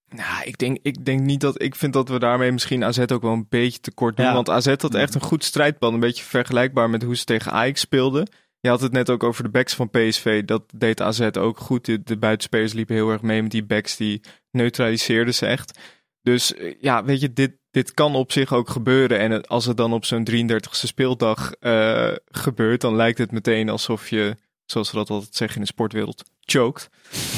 [0.09, 1.63] Nou, ik denk, ik denk niet dat...
[1.63, 4.27] Ik vind dat we daarmee misschien AZ ook wel een beetje tekort doen.
[4.27, 4.33] Ja.
[4.33, 5.95] Want AZ had echt een goed strijdplan.
[5.95, 8.29] Een beetje vergelijkbaar met hoe ze tegen Ajax speelden.
[8.61, 10.45] Je had het net ook over de backs van PSV.
[10.45, 11.85] Dat deed AZ ook goed.
[11.85, 13.97] De, de buitenspelers liepen heel erg mee met die backs.
[13.97, 15.79] Die neutraliseerden ze echt.
[16.23, 19.19] Dus eh, ja, weet je, dit, dit kan op zich ook gebeuren.
[19.19, 22.81] En als het dan op zo'n 33e speeldag eh, gebeurt...
[22.81, 24.37] dan lijkt het meteen alsof je,
[24.67, 26.25] zoals we dat altijd zeggen in de sportwereld...
[26.41, 26.91] choked.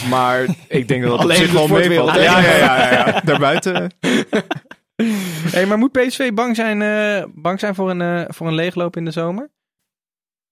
[0.09, 2.07] Maar ik denk dat het op Alleen zich in de wel sportwereld.
[2.07, 2.25] meevalt.
[2.25, 3.21] Ja, ja, ja, ja, ja.
[3.31, 3.93] Daarbuiten...
[5.55, 8.97] hey, maar moet PSV bang zijn, eh, bang zijn voor, een, eh, voor een leegloop
[8.97, 9.51] in de zomer?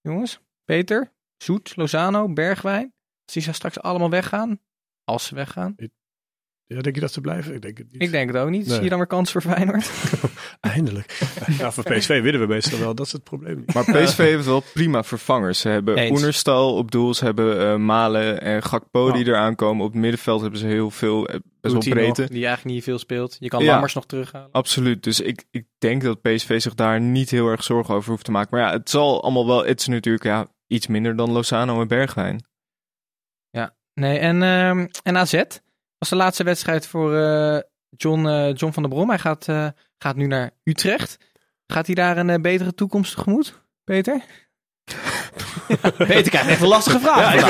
[0.01, 2.95] Jongens, Peter, Zoet, Lozano, Bergwijn.
[3.25, 4.61] Als die straks allemaal weggaan.
[5.05, 5.75] Als ze weggaan.
[6.69, 7.55] Ja, denk je dat ze blijven?
[7.55, 8.03] Ik denk het niet.
[8.03, 8.67] Ik denk het ook niet.
[8.67, 8.75] Nee.
[8.75, 9.91] Zie je dan weer kans voor Feyenoord?
[10.61, 11.19] Eindelijk.
[11.59, 12.95] ja, voor PSV winnen we meestal wel.
[12.95, 13.75] Dat is het probleem niet.
[13.75, 15.61] Maar PSV heeft wel prima vervangers.
[15.61, 16.19] Ze hebben Eens.
[16.21, 19.31] Oenerstal op doel, ze hebben eh, Malen en Gakpo die Ja.
[19.31, 19.85] eraan komen.
[19.85, 22.27] Op het middenveld hebben ze heel veel, eh, best wel nog, breedte.
[22.27, 23.37] die eigenlijk niet veel speelt.
[23.41, 23.71] Je kan Ja.
[23.71, 24.49] Lammers nog terughalen.
[24.53, 25.03] Absoluut.
[25.03, 28.31] Dus ik, ik denk dat PSV zich daar niet heel erg zorgen over hoeft te
[28.31, 28.57] maken.
[28.59, 29.65] Maar ja, het zal allemaal wel.
[29.65, 32.45] Het is natuurlijk ja, iets minder dan Lozano en Bergwijn.
[34.01, 35.43] Nee, en, ehm, en AZ
[36.09, 37.59] was de laatste wedstrijd voor eh,
[37.97, 39.09] John, eh, John van der Brom.
[39.09, 39.67] Hij gaat, eh,
[39.99, 41.17] gaat nu naar Utrecht.
[41.67, 44.21] Gaat hij daar een betere toekomst tegemoet, Peter?
[45.97, 47.19] Peter krijgt echt een lastige vraag.
[47.35, 47.49] Ja,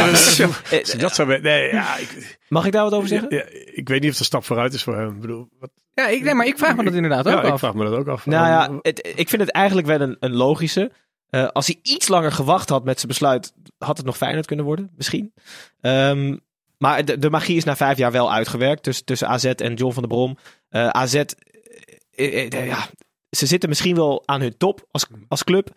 [0.71, 3.35] ik dat zou weten- Nee, ja, ik, Mag ik daar wat over zeggen?
[3.37, 5.14] ja, ik weet niet of een stap vooruit is voor hem.
[5.14, 7.53] Ik bedoel, wat, Ja, ik, nee, maar ik vraag me dat inderdaad ook ja, ik
[7.53, 7.59] af.
[7.59, 8.27] vraag me dat ook af.
[8.27, 10.90] Nou ja, het, ik vind het eigenlijk wel een, een logische.
[11.27, 14.64] Eh, als hij iets langer gewacht had met zijn besluit, had het nog Feyenoord kunnen
[14.64, 15.33] worden, misschien.
[15.81, 16.37] Ehm,
[16.79, 19.93] maar de, de magie is na vijf jaar wel uitgewerkt tussen, tussen AZ en John
[19.93, 20.37] van der Brom.
[20.69, 22.89] Eh, AZ, eh, eh, ja,
[23.31, 25.71] ze zitten misschien wel aan hun top als, als club.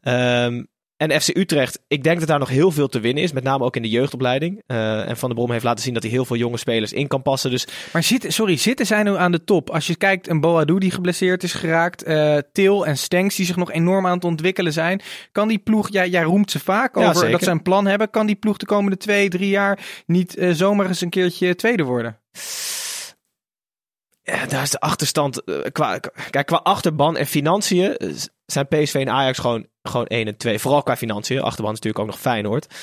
[0.00, 0.64] Ehm,
[0.96, 3.32] en FC Utrecht, ik denk dat daar nog heel veel te winnen is.
[3.32, 4.62] Met name ook in de jeugdopleiding.
[4.66, 7.06] Eh, en Van der Brom heeft laten zien dat hij heel veel jonge spelers in
[7.06, 7.50] kan passen.
[7.50, 9.70] Dus Maar zitten, sorry, zitten zij nu aan de top?
[9.70, 12.02] Als je kijkt, een Boadu die geblesseerd is geraakt.
[12.02, 15.00] eh, Til en Stenks die zich nog enorm aan het ontwikkelen zijn.
[15.32, 18.10] Kan die ploeg, jij, jij roemt ze vaak over dat ze een plan hebben.
[18.10, 21.82] Kan die ploeg de komende twee, drie jaar niet eh, zomaar eens een keertje tweede
[21.82, 22.18] worden?
[24.22, 25.42] Ja, daar is de achterstand.
[25.72, 25.98] qua,
[26.30, 27.96] kijk, qua achterban en financiën
[28.46, 30.58] zijn PSV en Ajax gewoon, gewoon 1 en 2.
[30.58, 31.40] Vooral qua financiën.
[31.40, 32.74] Achterban is natuurlijk ook nog Feyenoord.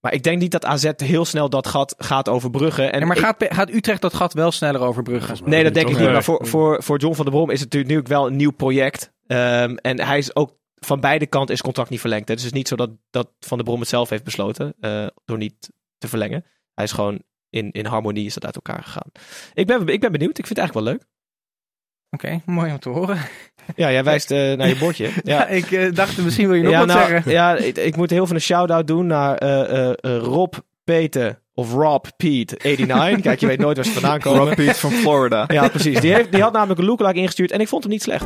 [0.00, 2.92] Maar ik denk niet dat AZ heel snel dat gat gaat overbruggen.
[2.92, 5.36] En maar ik- gaat, gaat Utrecht dat gat wel sneller overbruggen?
[5.44, 6.10] Nee, dat denk ik niet.
[6.10, 9.12] Maar voor, voor, voor John van der Brom is het natuurlijk wel een nieuw project.
[9.26, 12.28] Ehm, en hij is ook van beide kanten is het contract niet verlengd.
[12.28, 12.34] hè.
[12.34, 15.06] Dus het is niet zo dat, dat Van der Brom het zelf heeft besloten eh,
[15.24, 16.44] door niet te verlengen.
[16.74, 19.10] Hij is gewoon in, in harmonie is dat uit elkaar gegaan.
[19.54, 20.38] Ik ben, ik ben benieuwd.
[20.38, 21.06] Ik vind het eigenlijk wel leuk.
[22.14, 23.18] Oké, mooi om te horen.
[23.76, 25.04] Ja, jij wijst eh, naar je bordje.
[25.14, 25.46] Ja, Ja.
[25.46, 27.32] ik eh, dacht misschien wil je nog ja, wat nou, zeggen.
[27.32, 32.04] ja ik, ik moet heel veel een shout-out doen naar eh, Rob Peter of Rob
[32.16, 33.20] Pete 89.
[33.26, 34.44] Kijk, je weet nooit waar ze vandaan komen.
[34.44, 35.44] Rob Piet van Florida.
[35.48, 36.00] Ja, precies.
[36.00, 38.24] Die, heeft, die had namelijk een lookalike ingestuurd en ik vond hem niet slecht.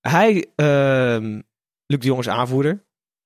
[0.00, 1.40] Hij, ehm
[1.86, 2.84] Luc de Jong is aanvoerder.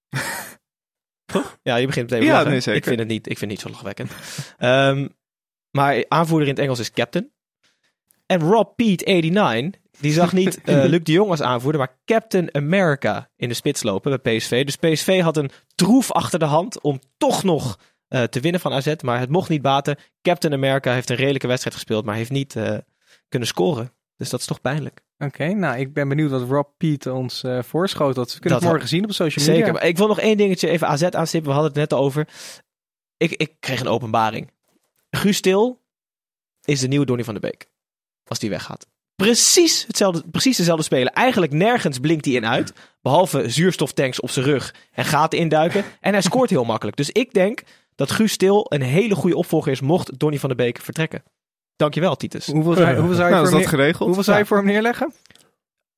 [1.33, 1.59] Toch?
[1.63, 2.81] Ja, je begint meteen te Ja, nee, zeker.
[2.81, 4.11] Ik vind het niet, ik vind het niet zo lachwekkend.
[4.59, 5.09] Ehm,
[5.77, 7.31] maar aanvoerder in het Engels is captain.
[8.27, 12.55] En Rob Pete 89, die zag niet eh, Luc de Jong als aanvoerder, maar Captain
[12.55, 14.65] America in de spits lopen bij PSV.
[14.65, 18.73] Dus PSV had een troef achter de hand om toch nog eh, te winnen van
[18.73, 19.97] AZ, maar het mocht niet baten.
[20.23, 22.79] Captain America heeft een redelijke wedstrijd gespeeld, maar heeft niet eh,
[23.29, 23.93] kunnen scoren.
[24.17, 25.05] Dus dat is toch pijnlijk.
[25.19, 28.15] Oké, nou, ik ben benieuwd wat Rob Piet ons eh voorschoot.
[28.15, 29.61] Dat we kunnen Dat het morgen zien op social media.
[29.61, 29.73] Zeker.
[29.73, 31.51] Maar ik wil nog één dingetje even AZ aanstippen.
[31.51, 32.29] We hadden het net over.
[33.17, 34.51] Ik, ik kreeg een openbaring.
[35.17, 35.79] Guus Til
[36.65, 37.67] is de nieuwe Donny van der Beek.
[38.25, 38.87] Als die weggaat.
[39.17, 41.13] Precies, hetzelfde, precies dezelfde speler.
[41.13, 42.73] Eigenlijk nergens blinkt hij in uit.
[43.03, 45.85] Behalve zuurstoftanks op zijn rug en gaten induiken.
[46.01, 46.97] En hij scoort heel makkelijk.
[46.97, 47.63] Dus ik denk
[47.95, 51.23] dat Guus Til een hele goede opvolger is mocht Donny van der Beek vertrekken.
[51.77, 52.47] Dankjewel, Titus.
[52.47, 54.05] Hoeveel zou, hoeveel zou je Nou, is voor dat geregeld?
[54.05, 55.13] hoeveel zou je voor hem neerleggen?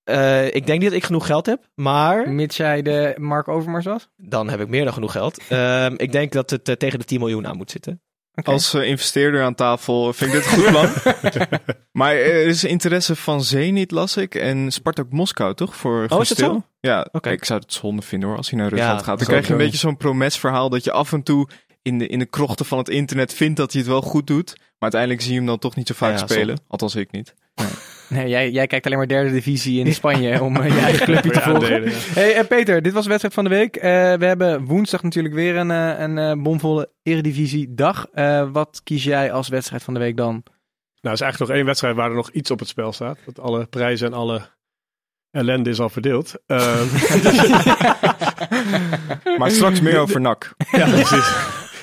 [0.05, 3.85] Eh, ik denk niet dat ik genoeg geld heb, maar Mits jij de Mark Overmars
[3.85, 4.09] was?
[4.17, 5.39] dan heb ik meer dan genoeg geld.
[5.49, 8.03] Ehm, ik denk dat het eh, tegen de 10 miljoen aan moet zitten.
[8.43, 10.89] Als eh, investeerder aan tafel vind ik dit een goed plan.
[12.01, 14.35] maar er is interesse van Zenit, las ik.
[14.35, 15.77] En Spartak Moskou, toch?
[15.77, 16.63] Voor Oh, is zo?
[16.81, 17.31] Ja, Oké.
[17.31, 19.19] ik zou het zonde vinden hoor, als hij naar Rusland Ja, gaat.
[19.19, 21.49] Dan krijg je een beetje zo'n promesverhaal dat je af en toe
[21.83, 24.55] in de, in de krochten van het internet vindt dat hij het wel goed doet.
[24.57, 26.59] Maar uiteindelijk zie je hem dan toch niet zo vaak Ja, spelen.
[26.69, 27.35] Althans, ik niet.
[28.09, 31.31] Nee, jij, jij kijkt alleen maar derde divisie in Spanje om eh, je eigen clubje
[31.31, 31.83] te volgen.
[32.15, 33.77] Hey eh, Peter, dit was de wedstrijd van de week.
[33.77, 33.83] Eh,
[34.15, 38.07] we hebben woensdag natuurlijk weer een, eh, een bomvolle eredivisie dag.
[38.13, 40.33] Eh, wat kies jij als wedstrijd van de week dan?
[40.33, 40.43] Nou,
[41.01, 43.19] er is eigenlijk nog één wedstrijd waar er nog iets op het spel staat.
[43.25, 44.41] Dat alle prijzen en alle
[45.31, 46.35] ellende is al verdeeld.
[46.47, 46.87] Ehm,
[49.39, 50.55] Maar straks meer over NAC.
[50.73, 51.37] ja, precies.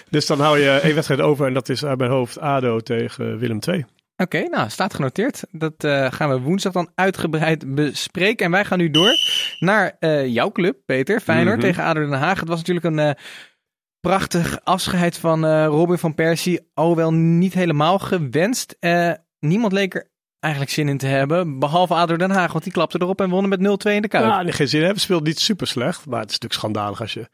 [0.09, 3.37] Dus dan hou je één wedstrijd over en dat is uit mijn hoofd ADO tegen
[3.37, 3.85] Willem II.
[4.17, 5.43] Oké, nou, staat genoteerd.
[5.51, 8.45] Dat eh, gaan we woensdag dan uitgebreid bespreken.
[8.45, 9.11] En wij gaan nu door
[9.59, 11.19] naar eh, jouw club, Peter.
[11.19, 11.65] Feyenoord Mhm.
[11.65, 12.39] tegen ADO Den Haag.
[12.39, 13.11] Het was natuurlijk een eh,
[13.99, 16.69] prachtig afscheid van Robin van Persie.
[16.73, 18.77] Alhoewel niet helemaal gewenst.
[19.39, 21.59] Niemand leek er eigenlijk zin in te hebben.
[21.59, 24.25] Behalve ADO Den Haag, want die klapte erop en wonnen met 0-2 in de Kuip.
[24.25, 25.01] Ja, nee, geen zin hebben.
[25.01, 26.05] Speelt niet super slecht.
[26.05, 27.29] Maar het is natuurlijk schandalig als je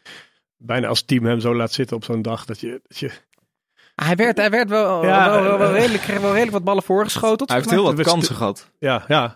[0.58, 2.46] bijna als team hem zo laat zitten op zo'n dag.
[2.46, 3.12] Dat je, dat je
[4.04, 6.64] Hij werd, hij werd wel, Ja, wel, wel, wel eh, redelijk, kreeg wel redelijk wat
[6.64, 7.50] ballen voorgeschoteld.
[7.50, 8.70] Hij heeft heel wat kansen gehad.
[8.80, 9.36] Ja, ja.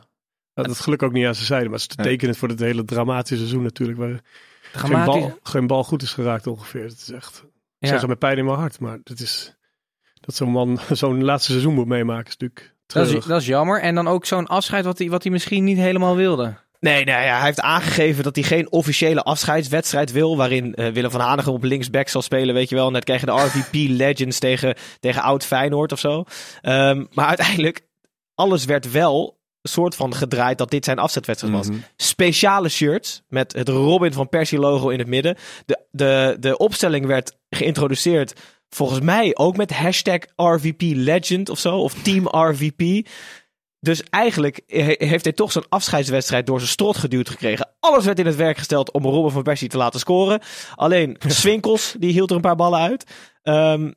[0.53, 1.69] Dat is gelukkig ook niet aan zijn zijde.
[1.69, 2.03] Maar het is Ja.
[2.03, 3.97] tekenend voor het hele dramatische seizoen natuurlijk.
[3.99, 5.21] Waar geen Dramatisch.
[5.21, 6.83] bal, geen bal goed is geraakt ongeveer.
[6.83, 7.87] Het is echt, ik Ja.
[7.87, 8.79] zeg het met pijn in mijn hart.
[8.79, 9.55] Maar het is,
[10.13, 13.81] dat zo'n man zo'n laatste seizoen moet meemaken is natuurlijk Dat is, dat is jammer.
[13.81, 16.53] En dan ook zo'n afscheid wat hij, wat hij misschien niet helemaal wilde.
[16.85, 20.37] Nee, nou ja, hij heeft aangegeven dat hij geen officiële afscheidswedstrijd wil.
[20.37, 22.91] Waarin eh, Willem van Hanegem op linksback zal spelen, weet je wel.
[22.91, 26.23] Net krijg je de RVP Legends tegen, tegen oud Feyenoord of zo.
[26.61, 27.81] Ehm, maar uiteindelijk,
[28.35, 31.67] alles werd wel een soort van gedraaid dat dit zijn afzetwedstrijd was.
[31.67, 31.77] Mhm.
[31.95, 35.37] Speciale shirts met het Robin van Persie logo in het midden.
[35.65, 38.33] De, de, de opstelling werd geïntroduceerd
[38.69, 41.77] volgens mij ook met hashtag RVP Legend of zo.
[41.77, 43.07] Of Team RVP.
[43.85, 47.69] Dus eigenlijk he- heeft hij toch zo'n afscheidswedstrijd door zijn strot geduwd gekregen.
[47.79, 50.39] Alles werd in het werk gesteld om Robin van Persie te laten scoren.
[50.75, 53.05] Alleen Swinkels, die hield er een paar ballen uit.
[53.41, 53.91] Ehm,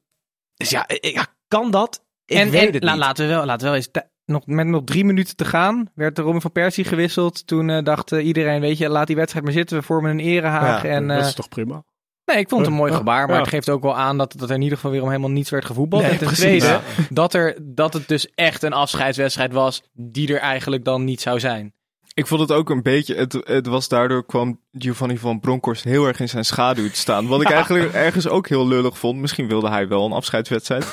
[0.55, 2.05] dus ja, ik- ja, kan dat?
[2.25, 3.01] Ik en weet en het la- niet.
[3.01, 3.89] laten we wel, laten we wel eens.
[4.25, 7.47] Nog, met nog drie minuten te gaan werd de Robin van Persie gewisseld.
[7.47, 9.77] Toen eh, dacht eh, iedereen, weet je, laat die wedstrijd maar zitten.
[9.79, 10.83] We vormen een erehaag.
[10.83, 11.85] Ja, en, dat eh, is toch prima.
[12.29, 13.29] Nee, ik vond het een mooi Ja, gebaar.
[13.29, 15.31] Maar het geeft ook wel aan dat, dat er in ieder geval weer om helemaal
[15.31, 16.03] niets werd gevoetbald.
[16.03, 16.45] Nee, en ten precies.
[16.45, 16.81] tweede, Ja.
[17.11, 19.83] dat, er, dat het dus echt een afscheidswedstrijd was.
[19.93, 21.73] Die er eigenlijk dan niet zou zijn.
[22.19, 26.07] Ik vond het ook een beetje, het, het was daardoor kwam Giovanni van Bronckhorst heel
[26.07, 27.27] erg in zijn schaduw te staan.
[27.27, 29.19] Wat ik eigenlijk ergens ook heel lullig vond.
[29.19, 30.87] Misschien wilde hij wel een afscheidswedstrijd.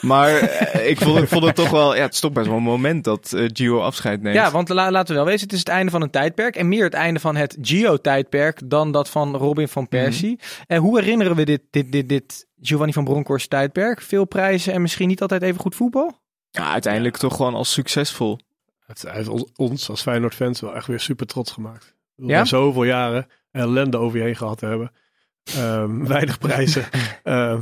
[0.00, 2.56] Maar eh, ik vond, ik vond het toch wel, ja, het is toch best wel
[2.56, 4.36] een moment dat eh, Gio afscheid neemt.
[4.36, 6.56] Ja, want la- laten we wel wezen, het is het einde van een tijdperk.
[6.56, 10.38] En meer het einde van het Gio-tijdperk dan dat van Robin van Persie.
[10.66, 14.00] En hoe herinneren we dit, dit, dit, dit Giovanni van Bronckhorst tijdperk?
[14.00, 16.20] Veel prijzen en misschien niet altijd even goed voetbal?
[16.50, 18.38] Ja, uiteindelijk toch gewoon als succesvol.
[18.86, 21.94] Het heeft ons, als Feyenoord-fans wel echt weer super trots gemaakt.
[22.16, 22.44] Bedoel, Ja?
[22.44, 24.92] Zoveel jaren ellende over je heen gehad te hebben.
[25.56, 26.84] Ehm, weinig prijzen.
[27.22, 27.60] Ehm,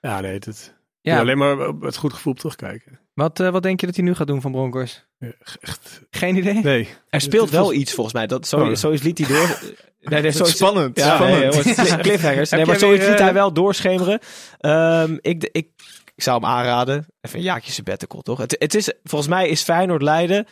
[0.00, 3.00] ja, nee, het, Ja, alleen maar op het goed gevoel op terugkijken.
[3.14, 5.08] wat, eh, wat denk je dat hij nu gaat doen van Bronckhorst?
[5.18, 6.54] Ja, echt, Geen idee?
[6.62, 6.88] nee.
[7.08, 8.26] Er speelt wel was- iets volgens mij.
[8.26, 8.74] Dat, zo, Oh.
[8.74, 9.58] zo is liet hij door.
[10.00, 10.96] Nee, nee, zo is Spannend.
[10.98, 11.40] Ja, spannend.
[11.40, 12.50] nee, jongens, cliffhangers.
[12.50, 14.18] Nee, maar zoiets liet eh, hij wel doorschemeren.
[14.58, 15.68] Ehm, ik, ik,
[16.16, 17.06] ik zou hem aanraden.
[17.20, 18.38] Even een jaartje sabbatical, toch?
[18.38, 20.46] Het, het is, volgens mij is Feyenoord Leiden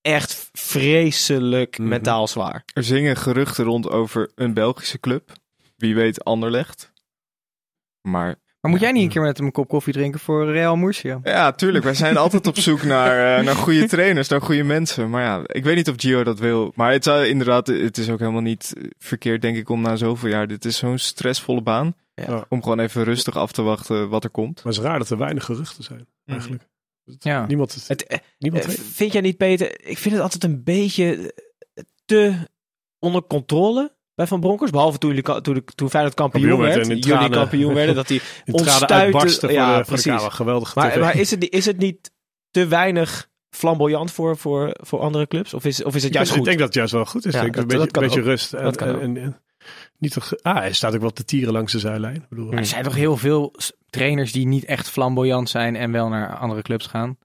[0.00, 1.88] echt vreselijk Mhm.
[1.88, 2.62] mentaal zwaar.
[2.72, 5.32] Er zingen geruchten rond over een Belgische club.
[5.76, 6.92] Wie weet Anderlecht.
[8.02, 10.76] Maar Maar moet jij niet een keer met hem een kop koffie drinken voor Real
[10.76, 11.20] Murcia?
[11.22, 11.84] ja, tuurlijk.
[11.84, 15.10] Wij zijn altijd op zoek naar, eh, naar goede trainers, naar goede mensen.
[15.10, 16.72] Maar ja, ik weet niet of Gio dat wil.
[16.74, 20.28] Maar het, zou inderdaad, het is ook helemaal niet verkeerd, denk ik, om na zoveel
[20.30, 20.46] jaar.
[20.46, 21.94] Dit is zo'n stressvolle baan.
[22.26, 22.44] Ja.
[22.48, 24.54] Om gewoon even rustig af te wachten wat er komt.
[24.64, 26.68] Maar het is raar dat er weinig geruchten zijn, eigenlijk.
[27.18, 27.46] Ja.
[27.46, 28.80] Niemand, het, Het, eh, niemand eh, weet.
[28.80, 29.86] vind jij niet, Peter?
[29.88, 31.32] Ik vind het altijd een beetje
[31.74, 32.34] eh, te
[32.98, 34.72] onder controle bij Van Bronckhorst.
[34.72, 37.94] Behalve toen, jullie, toen, toen Feyenoord kampioen Kampioen werd en jullie tranen- kampioen werden.
[37.94, 38.10] Dat
[38.90, 40.26] uitbarsten voor, ja, de, voor de precies.
[40.34, 41.00] Geweldig Maar, tv.
[41.00, 42.10] maar is, het, is het niet
[42.50, 45.54] te weinig flamboyant voor, voor, voor andere clubs?
[45.54, 46.46] Of is, of is het juist ik goed?
[46.46, 47.32] denk dat het juist wel goed is.
[47.34, 47.60] Ja, denk ik.
[47.60, 48.28] dat- een beetje, dat kan een beetje ook.
[48.30, 48.52] rust.
[48.54, 49.00] En, Dat kan en, ook.
[49.00, 49.42] en- en
[49.98, 52.14] niet toch, ah, hij staat ook wel te tieren langs de zijlijn.
[52.14, 53.54] Ik bedoel, Er zijn toch heel veel
[53.90, 57.18] trainers die niet echt flamboyant zijn en wel naar andere clubs gaan?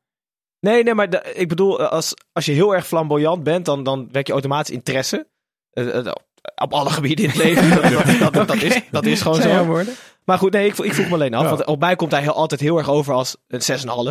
[0.59, 3.83] Nee, nee, maar de- ik bedoel, eh, als, als je heel erg flamboyant bent, dan,
[3.83, 5.27] dan wek je automatisch interesse.
[5.71, 6.11] Eh, eh,
[6.55, 7.69] op alle gebieden in het leven.
[7.81, 9.65] dat, dat, dat, dat is, dat is gewoon zo.
[9.65, 9.93] woorden?
[10.25, 11.43] Maar goed, nee, ik, ik vroeg me alleen af.
[11.43, 11.49] Ja.
[11.49, 13.61] Want op mij komt hij heel, altijd heel erg over als een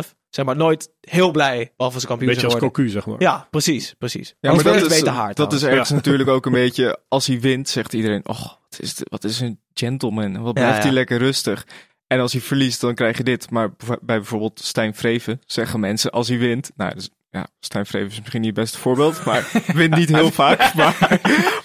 [0.03, 0.09] 6,5.
[0.29, 3.21] Zeg maar nooit heel blij, behalve als kampioen beetje zijn als cocu, zeg maar.
[3.21, 4.35] Ja, precies, precies.
[4.39, 5.37] Ja, maar dat is, beter hard.
[5.37, 5.95] dat is ergens Ja.
[5.95, 9.39] natuurlijk ook een beetje, als hij wint, zegt iedereen, oh, wat is, dit- wat is
[9.39, 10.41] een gentleman.
[10.41, 10.83] Wat blijft ja.
[10.83, 11.65] hij lekker rustig.
[12.07, 13.49] En als hij verliest, dan krijg je dit.
[13.49, 18.09] Maar bij bijvoorbeeld Stijn Vreven zeggen mensen, als hij wint, nou, dus, ja, Stijn Vreven
[18.11, 20.59] is misschien niet het beste voorbeeld, maar wint niet heel vaak.
[20.75, 20.97] Maar,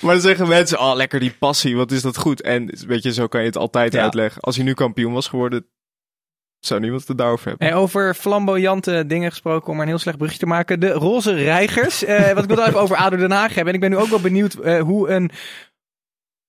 [0.01, 2.41] maar dan zeggen mensen, oh, lekker die passie, wat is dat goed.
[2.43, 4.03] En weet je, zo kan je het altijd Ja.
[4.03, 4.41] uitleggen.
[4.43, 5.67] Als hij nu kampioen was geworden,
[6.59, 7.69] zou niemand het daarover hebben.
[7.69, 10.81] En over flamboyante dingen gesproken, om maar een heel slecht brugje te maken.
[10.81, 12.05] De roze reigers.
[12.05, 13.67] Eh, wat ik wil even over ADO Den Haag hebben.
[13.75, 15.31] En ik ben nu ook wel benieuwd eh, hoe een...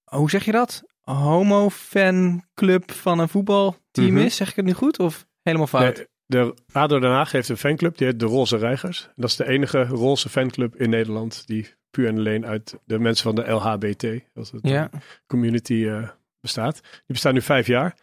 [0.04, 0.84] Hoe zeg je dat?
[1.02, 4.18] Homo-fanclub van een voetbalteam Mhm.
[4.18, 4.36] is.
[4.36, 6.08] Zeg ik het nu goed of helemaal fout?
[6.30, 9.10] De ADO Den Haag heeft een fanclub, die heet de Roze Reigers.
[9.16, 13.24] Dat is de enige roze fanclub in Nederland die puur en alleen uit de mensen
[13.24, 14.90] van de LHBT, als het ja.
[15.28, 16.10] community eh,
[16.42, 16.74] bestaat.
[16.82, 17.96] Die bestaan nu vijf jaar.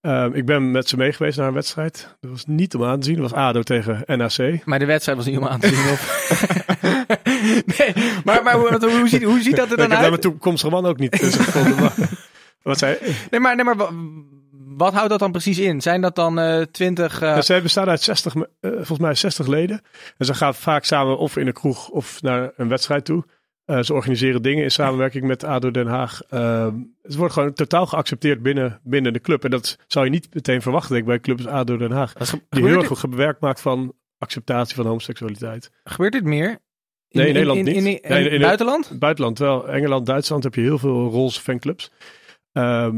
[0.00, 2.16] Ehm, ik ben met ze mee geweest naar een wedstrijd.
[2.20, 3.16] Dat was niet om aan te zien.
[3.20, 4.64] Dat was ADO tegen NAC.
[4.64, 5.90] Maar de wedstrijd was niet om aan te zien.
[5.92, 6.00] Of...
[7.78, 7.92] nee,
[8.24, 10.22] maar, maar hoe, hoe, ziet, hoe ziet dat er ik dan heb daar mijn uit?
[10.22, 11.76] toekomstige man ook niet tussen gevonden.
[11.76, 11.94] maar-
[12.62, 12.98] Wat zei
[13.30, 13.76] Nee, maar, nee, maar
[14.76, 15.80] wat houdt dat dan precies in?
[15.80, 17.20] Zijn dat dan twintig...
[17.20, 19.80] Ja, zij bestaan uit 60, me- eh, volgens mij 60 leden.
[20.18, 23.24] En ze gaan vaak samen of in een kroeg of naar een wedstrijd toe.
[23.64, 26.22] Eh, ze organiseren dingen in samenwerking met ADO Den Haag.
[26.28, 29.44] Ehm, het wordt gewoon totaal geaccepteerd binnen, binnen de club.
[29.44, 32.12] En dat zou je niet meteen verwachten denk ik, bij clubs ADO Den Haag.
[32.48, 35.70] Die heel erg gewerkt maakt van acceptatie van homoseksualiteit.
[35.84, 36.48] Gebeurt dit meer?
[36.50, 36.58] In,
[37.08, 38.02] Nee, in Nederland in, niet.
[38.02, 38.98] In, Nee, het buitenland?
[38.98, 39.68] Buitenland wel.
[39.68, 41.90] Engeland, Duitsland heb je heel veel roze fanclubs.
[42.52, 42.96] Ehm,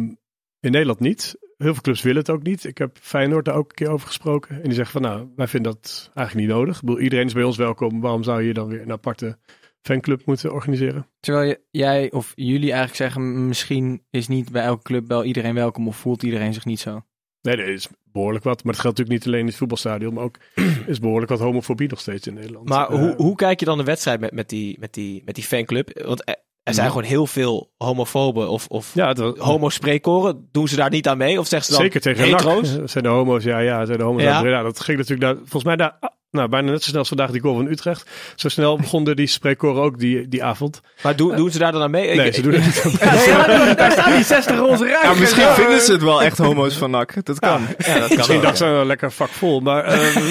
[0.60, 1.36] in Nederland niet.
[1.58, 2.64] Heel veel clubs willen het ook niet.
[2.64, 4.56] Ik heb Feyenoord daar ook een keer over gesproken.
[4.56, 6.76] En die zeggen van nou, wij vinden dat eigenlijk niet nodig.
[6.76, 8.00] Ik bedoel, iedereen is bij ons welkom.
[8.00, 9.38] Waarom zou je dan weer een aparte
[9.82, 11.06] fanclub moeten organiseren?
[11.20, 15.54] Terwijl je, jij of jullie eigenlijk zeggen, misschien is niet bij elke club wel iedereen
[15.54, 17.04] welkom of voelt iedereen zich niet zo.
[17.42, 18.64] Nee, er is behoorlijk wat.
[18.64, 20.14] Maar het geldt natuurlijk niet alleen in het voetbalstadion.
[20.14, 20.38] Maar ook
[20.86, 22.68] is behoorlijk wat homofobie nog steeds in Nederland.
[22.68, 25.34] Maar Eh, hoe, hoe kijk je dan de wedstrijd met, met, die, met, die, met
[25.34, 26.02] die fanclub?
[26.04, 26.24] Want
[26.68, 26.92] er, zijn Ja.
[26.92, 30.48] gewoon heel veel homofoben of, of Ja, was- homo-spreekkoren.
[30.52, 31.38] Doen ze daar niet aan mee?
[31.38, 32.78] Of zeggen ze dan Zeker tegen hetero's?
[32.92, 34.22] Zijn de homo's, ja, ja, zijn de homo's.
[34.22, 34.40] Ja.
[34.40, 34.62] Breda.
[34.62, 35.98] dat ging natuurlijk daar, volgens mij daar,
[36.30, 38.10] nou, bijna net zo snel als vandaag die goal van Utrecht.
[38.36, 40.80] Zo snel begonnen die spreekkoren ook die, die avond.
[41.02, 42.16] Maar doen, doen ze daar dan aan mee?
[42.16, 43.00] Nee, Ik- ze doen het niet.
[43.26, 45.20] Ja, daar staan die 60 roze Ja, ruimtes.
[45.20, 47.24] misschien vinden ze het wel echt homo's van NAC.
[47.24, 47.60] Dat kan.
[47.78, 48.40] Ja, dat kan Misschien wel.
[48.44, 49.84] dacht ze wel lekker vak vol, maar...
[49.84, 50.22] ehm,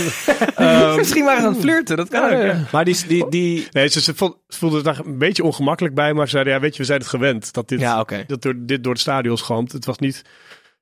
[0.55, 2.41] ehm, Misschien waren ze aan het flirten, dat kan ook.
[2.43, 2.63] ja.
[2.71, 3.67] Maar die, die, die...
[3.71, 6.53] nee, ze, ze vo- ze voelden het daar een beetje ongemakkelijk bij, maar ze zeiden,
[6.53, 9.01] ja, weet je, we zijn het gewend dat dit, Ja, dat door, dit door het
[9.01, 9.71] stadion schampt.
[9.71, 10.21] Het was niet...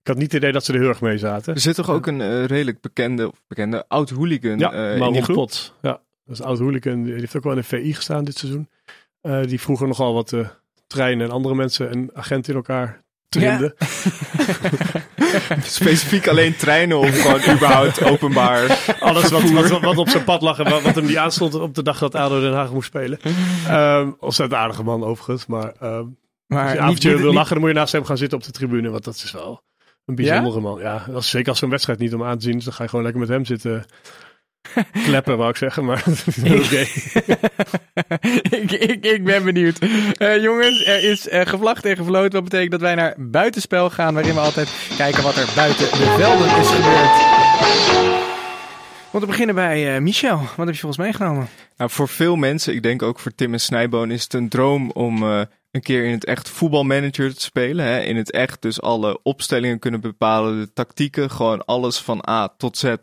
[0.06, 1.54] Ik had niet het idee dat ze er heel erg mee zaten.
[1.54, 5.22] Er zit toch ook een eh, redelijk bekende, of bekende oud-hooligan Ja, eh, in die
[5.22, 5.36] groep?
[5.36, 5.74] Pot.
[5.82, 5.92] Ja.
[5.92, 7.04] Dat is een oud hooligan.
[7.04, 8.70] Die heeft ook wel in de VI gestaan dit seizoen.
[9.22, 10.48] Eh, die vroeger nogal wat eh,
[10.88, 13.76] treinen en andere mensen en agenten in elkaar trimde.
[15.64, 18.96] Specifiek alleen treinen of gewoon überhaupt openbaar.
[19.00, 21.76] Alles wat, wat, wat op zijn pad lag en wat, wat hem niet aanstond op
[21.76, 23.20] de dag dat ADO Den Haag moest spelen.
[23.68, 25.46] Ehm ontzettend aardige man overigens.
[25.46, 26.06] Maar ehm
[26.48, 28.18] Maar als je niet- avondje niet- wil niet- lachen, dan moet je naast hem gaan
[28.18, 28.90] zitten op de tribune.
[28.90, 29.62] Want dat is wel
[30.06, 30.80] een bijzondere man.
[30.80, 32.54] Ja, dat is zeker als zo'n wedstrijd niet om aan te zien.
[32.54, 33.86] Dus dan ga je gewoon lekker met hem zitten
[35.08, 35.86] kleppen, wou ik zeggen.
[35.86, 36.04] Maar
[36.64, 36.86] oké.
[38.58, 39.80] ik, ik, ik ben benieuwd.
[40.18, 42.32] Eh, jongens, er is eh, gevlacht en gefloten.
[42.32, 46.16] Wat betekent dat wij naar buitenspel gaan, waarin we altijd kijken wat er buiten de
[46.18, 47.34] velden is gebeurd.
[49.16, 50.38] Want we beginnen bij eh, Michel.
[50.38, 51.48] Wat heb je voor ons meegenomen?
[51.78, 54.92] Nou, voor veel mensen, ik denk ook voor Tim en Snijboon, is het een droom
[54.92, 55.42] om eh,
[55.76, 57.86] een keer in het echt voetbalmanager te spelen.
[57.86, 58.00] Hè?
[58.00, 62.78] In het echt dus alle opstellingen kunnen bepalen, de tactieken, gewoon alles van A tot
[62.78, 62.96] Z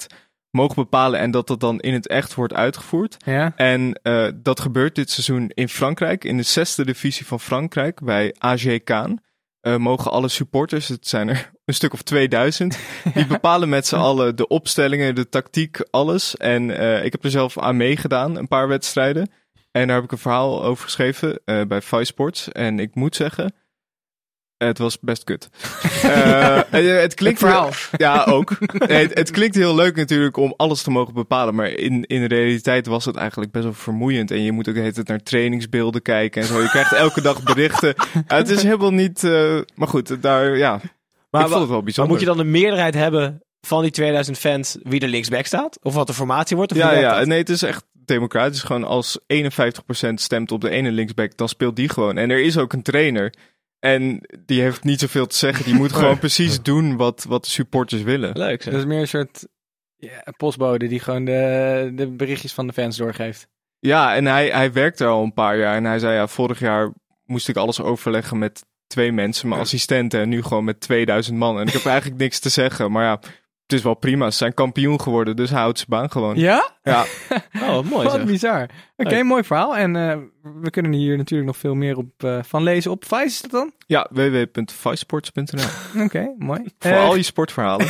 [0.51, 3.17] mogen bepalen en dat dat dan in het echt wordt uitgevoerd.
[3.25, 3.53] Ja?
[3.57, 8.35] En eh, dat gebeurt dit seizoen in Frankrijk, in de zesde divisie van Frankrijk, bij
[8.39, 9.21] AG Kaan.
[9.61, 12.79] Eh, mogen alle supporters, het zijn er een stuk of 2000,
[13.15, 16.37] die bepalen met z'n allen de opstellingen, de tactiek, alles.
[16.37, 19.31] En eh, ik heb er zelf aan meegedaan, een paar wedstrijden.
[19.73, 22.49] En daar heb ik een verhaal over geschreven eh, bij Vice Sports.
[22.53, 23.55] En ik moet zeggen,
[24.57, 25.49] het was best kut.
[26.03, 27.71] Eh, eh, het klinkt Het verhaal.
[27.97, 28.57] ja, ook.
[28.79, 31.55] Het, het klinkt heel leuk natuurlijk om alles te mogen bepalen.
[31.55, 34.31] Maar in, in de realiteit was het eigenlijk best wel vermoeiend.
[34.31, 36.61] En je moet ook de hele tijd naar trainingsbeelden kijken en zo.
[36.63, 37.95] Je krijgt elke dag berichten.
[38.27, 39.25] Het is helemaal niet...
[39.25, 40.81] eh, maar goed, daar, ja.
[41.31, 42.13] Maar ik vond het wel Maar bijzonder.
[42.13, 45.79] moet je dan een meerderheid hebben van die 2000 fans wie er linksback staat?
[45.83, 46.73] Of wat de formatie wordt?
[46.73, 47.19] Of Ja, ja.
[47.19, 47.27] dat?
[47.27, 48.63] Nee, het is echt democratisch.
[48.63, 52.19] Gewoon als 51% stemt op de ene linksback, dan speelt die gewoon.
[52.19, 53.35] En er is ook een trainer.
[53.79, 55.65] En die heeft niet zoveel te zeggen.
[55.65, 58.39] Die moet gewoon precies doen wat, wat de supporters willen.
[58.39, 58.73] Leuk zeg.
[58.73, 59.47] Dat is meer een soort
[59.97, 63.49] ja, postbode die gewoon de, de berichtjes van de fans doorgeeft.
[63.79, 65.77] Ja, en hij, hij werkt er al een paar jaar.
[65.77, 66.93] En hij zei, ja, vorig jaar
[67.25, 70.21] moest ik alles overleggen met twee mensen, mijn assistenten.
[70.21, 71.61] En nu gewoon met 2000 man.
[71.61, 72.93] En ik heb eigenlijk niks te zeggen.
[72.93, 73.21] Maar ja,
[73.63, 74.31] het is wel prima.
[74.31, 76.37] Ze zijn kampioen geworden, dus hij houdt zijn baan gewoon.
[76.37, 76.71] Ja?
[76.83, 77.05] Ja,
[77.63, 78.25] Oh, wat mooi Wat zeg.
[78.25, 78.69] bizar.
[78.97, 79.77] Oké, mooi verhaal.
[79.77, 80.17] En eh,
[80.63, 82.91] we kunnen hier natuurlijk nog veel meer op eh, van lezen.
[82.91, 83.73] Op Vice is dat dan?
[83.87, 86.61] ja www.vicesports.nl Oké, mooi.
[86.79, 87.87] Voor Eh, al je sportverhalen.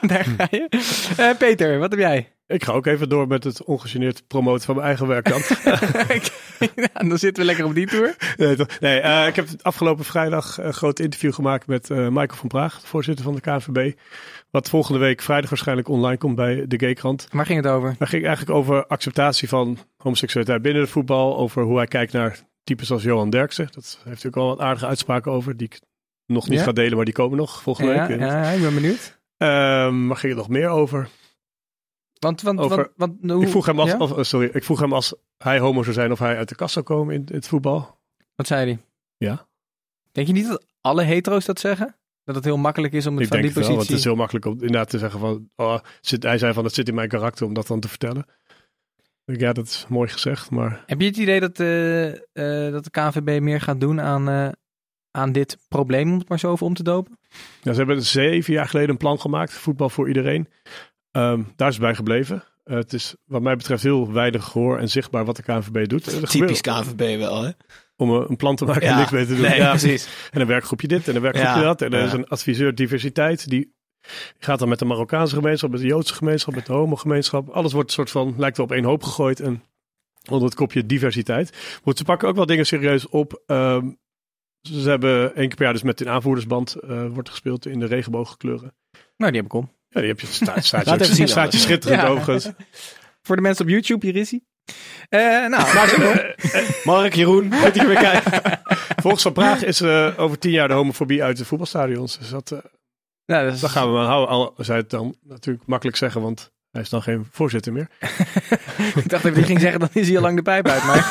[0.00, 0.68] Daar ga je.
[1.16, 2.32] Eh, Peter, wat heb jij?
[2.50, 5.40] Ik ga ook even door met het ongegeneerd promoten van mijn eigen werk dan.
[6.84, 8.16] ja, dan zitten we lekker op die tour.
[8.36, 12.48] nee, nee eh, ik heb afgelopen vrijdag een groot interview gemaakt met eh, Michael van
[12.48, 13.92] Praag, voorzitter van de KNVB.
[14.50, 17.28] Wat volgende week vrijdag waarschijnlijk online komt bij de Gaykrant.
[17.30, 17.94] Waar ging het over?
[17.98, 21.36] Daar ging eigenlijk over acceptatie van homoseksualiteit binnen het voetbal.
[21.38, 23.68] Over hoe hij kijkt naar types als Johan Derksen.
[23.70, 25.56] Dat heeft ook al wat aardige uitspraken over.
[25.56, 25.80] Die ik
[26.26, 26.64] nog niet Ja?
[26.64, 28.18] ga delen, maar die komen nog volgende Ja, week.
[28.20, 29.18] ja, ik ben benieuwd.
[29.36, 31.08] Ehm, maar ging er nog meer over?
[32.20, 33.96] Want, want, Over- want, want hoe- Ik vroeg, hem als, ja?
[33.98, 36.54] of, eh, sorry, ik vroeg hem als hij homo zou zijn of hij uit de
[36.54, 37.98] kast zou komen in, in het voetbal.
[38.34, 38.80] Wat zei hij?
[39.16, 39.48] Ja.
[40.12, 41.96] Denk je niet dat alle hetero's dat zeggen?
[42.24, 43.98] Dat het heel makkelijk is om het Ik van denk die het wel, want het
[43.98, 45.50] is heel makkelijk om inderdaad te zeggen van...
[45.56, 48.26] Oh, zit, hij zei van, het zit in mijn karakter om dat dan te vertellen.
[49.24, 53.40] Ja, dat is mooi gezegd, maar Heb je het idee dat, eh, dat de KNVB
[53.40, 54.48] meer gaat doen aan, eh,
[55.10, 57.18] aan dit probleem, om het maar zo over om te dopen?
[57.62, 60.48] ja, ze hebben zeven jaar geleden een plan gemaakt, voetbal voor iedereen.
[61.10, 62.44] Ehm, daar is het bij gebleven.
[62.64, 66.04] Eh, het is wat mij betreft heel weinig gehoor en zichtbaar wat de KNVB doet.
[66.04, 67.50] Gebeurt- Typisch KNVB wel, hè?
[67.96, 69.42] Om een, een plan te maken en niks mee te doen.
[69.42, 70.28] Nee, ja, precies.
[70.30, 71.82] En een werkgroepje dit en een werkgroepje Ja, dat.
[71.82, 72.06] En er ja.
[72.06, 73.48] is een adviseur diversiteit.
[73.48, 73.74] Die
[74.38, 77.48] gaat dan met de Marokkaanse gemeenschap, met de Joodse gemeenschap, met de homogemeenschap.
[77.48, 79.40] Alles wordt een soort van, lijkt wel op één hoop gegooid.
[79.40, 79.62] En
[80.30, 81.80] onder het kopje diversiteit.
[81.84, 83.42] Moet ze pakken ook wel dingen serieus op.
[83.46, 83.90] Ehm,
[84.60, 87.86] ze hebben één keer per jaar dus met een aanvoerdersband eh, wordt gespeeld in de
[87.86, 88.74] regenboogkleuren.
[89.16, 89.78] Nou, die heb ik om.
[89.90, 90.26] Ja, die heb je.
[90.26, 92.08] Staat, staat, je, zien staat je schitterend Ja.
[92.08, 92.48] overigens.
[93.22, 94.40] Voor de mensen op YouTube, hier is hij.
[95.08, 96.12] Eh, nou, maar zo.
[96.84, 98.60] Mark, Jeroen, goed hier weer kijken.
[98.96, 102.18] Volgens Van Praag is eh, over tien jaar de homofobie uit de voetbalstadions.
[102.18, 102.58] Dus dat, eh,
[103.26, 104.28] Nou, dat is- gaan we maar houden.
[104.28, 107.88] Al zou je het dan natuurlijk makkelijk zeggen, want hij is dan geen voorzitter meer.
[109.02, 110.84] ik dacht dat hij ging zeggen, dan is hij al lang de pijp uit.
[110.84, 111.08] Maar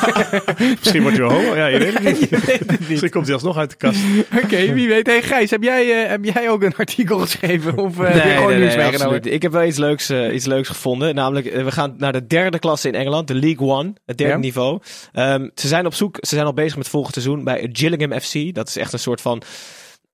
[0.78, 1.56] Misschien wordt hij wel homo.
[1.56, 2.18] Ja, je weet het niet.
[2.30, 2.88] je weet het niet.
[2.88, 4.00] Misschien komt hij alsnog uit de kast.
[4.44, 5.06] Oké, wie weet.
[5.06, 7.78] Hey Gijs, heb jij, eh, heb jij ook een artikel geschreven?
[7.78, 9.26] Of eh, heb je Nee, gewoon nee, nieuws nee, absoluut.
[9.26, 11.14] Ik heb wel iets leuks, eh, iets leuks gevonden.
[11.14, 14.38] Namelijk, we gaan naar de derde klasse in Engeland, de League One, het derde Ja.
[14.38, 14.80] niveau.
[15.12, 18.54] Ehm, ze zijn op zoek, ze zijn al bezig met volgend seizoen bij Gillingham FC.
[18.54, 19.42] Dat is echt een soort van,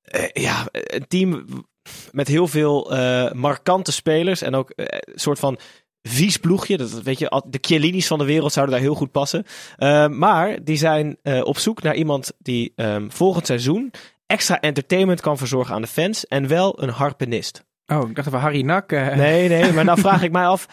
[0.02, 1.44] eh, ja, een team
[2.12, 5.58] met heel veel eh, markante spelers en ook eh, een soort van
[6.02, 6.76] vies ploegje.
[6.76, 9.44] Dat, weet je, de Chiellini's van de wereld zouden daar heel goed passen.
[9.76, 13.92] Ehm, maar die zijn eh, op zoek naar iemand die ehm, volgend seizoen
[14.26, 17.64] extra entertainment kan verzorgen aan de fans en wel een harpenist.
[17.86, 18.92] Oh, ik dacht even Harry Nak.
[18.92, 19.16] eh.
[19.16, 20.66] Nee, nee, maar nou vraag ik mij af.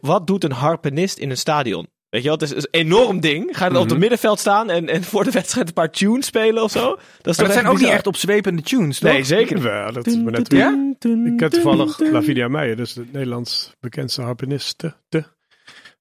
[0.00, 1.88] wat doet een harpenist in een stadion?
[2.10, 3.56] Weet je wel, het is een enorm ding.
[3.56, 6.26] Ga je dan op het middenveld staan en, en voor de wedstrijd een paar tunes
[6.26, 6.80] spelen of zo?
[6.80, 9.12] Dat, is Maar toch dat zijn ook niet echt opzwepende tunes, toch?
[9.12, 9.62] Nee, zeker.
[9.62, 10.60] Ja, dat is maar net weer.
[10.60, 10.92] Ja?
[11.24, 14.94] Ik ken toevallig Lavinia Meijer, dus de Nederlands bekendste harpeniste.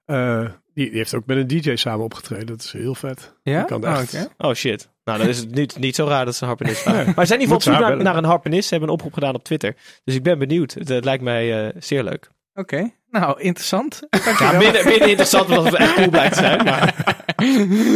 [0.06, 2.48] Eh, die, die heeft ook met een DJ samen opgetreden.
[2.48, 3.34] Dat is heel vet.
[3.44, 3.58] Ja?
[3.58, 4.30] Die kan Oh, echt.
[4.38, 4.90] Oh shit.
[5.04, 7.14] Nou, dan is het niet, niet zo raar dat ze een harpenist vragen.
[7.16, 8.64] Maar ze zijn in ieder Moet ze geval op zoek naar, een harpenist.
[8.64, 9.76] Ze hebben een oproep gedaan op Twitter.
[10.04, 10.74] Dus ik ben benieuwd.
[10.74, 12.30] Het, het lijkt mij eh, zeer leuk.
[12.60, 14.00] Oké, nou, interessant.
[14.40, 16.64] Ja, minder, minder interessant omdat het echt cool blijkt te zijn.
[16.64, 17.16] Maar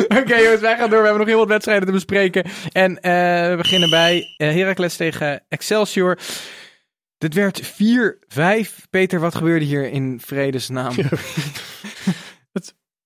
[0.21, 0.99] Oké jongens, wij gaan door.
[0.99, 2.45] We hebben nog heel wat wedstrijden te bespreken.
[2.71, 3.11] En eh,
[3.49, 6.17] we beginnen bij eh, Heracles tegen Excelsior.
[7.17, 8.85] Dit werd 4-5.
[8.89, 10.93] Peter, wat gebeurde hier in vredesnaam?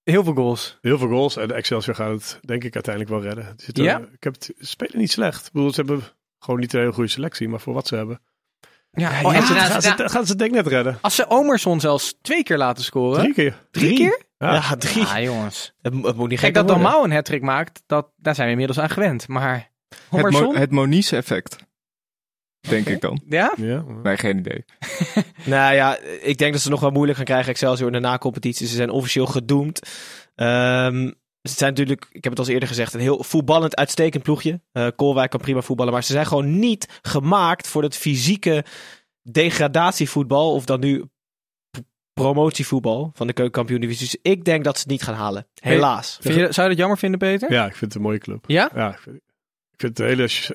[0.04, 0.78] Heel veel goals.
[0.82, 1.36] Heel veel goals.
[1.38, 3.46] En Excelsior gaat het denk ik uiteindelijk wel redden.
[3.74, 3.98] Er- Ja?
[4.00, 5.46] Ik heb het, ze spelen niet slecht.
[5.46, 6.04] Ik bedoel, ze hebben
[6.40, 7.50] gewoon niet een hele goede selectie.
[7.50, 8.22] Maar voor wat ze hebben.
[8.96, 10.98] Ja, Oh, en gaan, ze, ja, gaan, ze, gaan ze het denk ik net redden.
[11.02, 13.20] als ze Omerson zelfs twee keer laten scoren.
[13.22, 13.68] Drie keer.
[13.72, 14.24] Drie keer?
[14.38, 14.54] Ja.
[14.54, 15.06] ja, drie.
[15.06, 15.74] Ja, jongens.
[15.82, 16.68] Het, het moet niet gek Kijk, dat.
[16.68, 19.28] Dalmau een hat maakt, dat, daar zijn we inmiddels aan gewend.
[19.28, 19.72] Maar
[20.10, 21.56] Het, Mo het Monize-effect.
[22.68, 23.22] Denk ik dan.
[23.30, 23.54] Ja?
[23.56, 23.84] Ja.
[24.04, 24.66] Nee, geen idee.
[25.46, 27.50] Nou ja, ik denk dat ze nog wel moeilijk gaan krijgen.
[27.52, 28.68] Excelsior in de na-competitie.
[28.68, 29.80] Ze zijn officieel gedoemd.
[30.36, 31.12] Ehm,
[31.50, 34.62] ze zijn natuurlijk, ik heb het al eerder gezegd, een heel voetballend uitstekend ploegje.
[34.72, 38.66] Eh Koolwijk kan prima voetballen, maar ze zijn gewoon niet gemaakt voor het fysieke
[39.22, 40.54] degradatievoetbal.
[40.54, 41.04] Of dan nu
[42.14, 44.06] promotievoetbal van de keukenkampioen-divisie.
[44.06, 45.48] Dus ik denk dat ze het niet gaan halen.
[45.60, 46.18] Helaas.
[46.22, 47.52] Vind je, zou je dat jammer vinden, Peter?
[47.52, 48.44] ja, ik vind het een mooie club.
[48.48, 48.70] Ja?
[48.76, 50.52] Ja, ik vind, ik vind het een hele ch-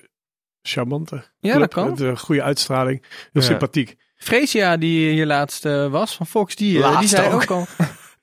[0.62, 1.60] charmante Ja, club.
[1.60, 1.90] dat kan.
[1.90, 3.00] Met een goede uitstraling.
[3.00, 3.40] Heel Ja.
[3.48, 3.96] sympathiek.
[4.16, 7.42] Freesia, die hier laatst eh, was, van Fox, die, eh, die zei ook.
[7.42, 7.66] ook al...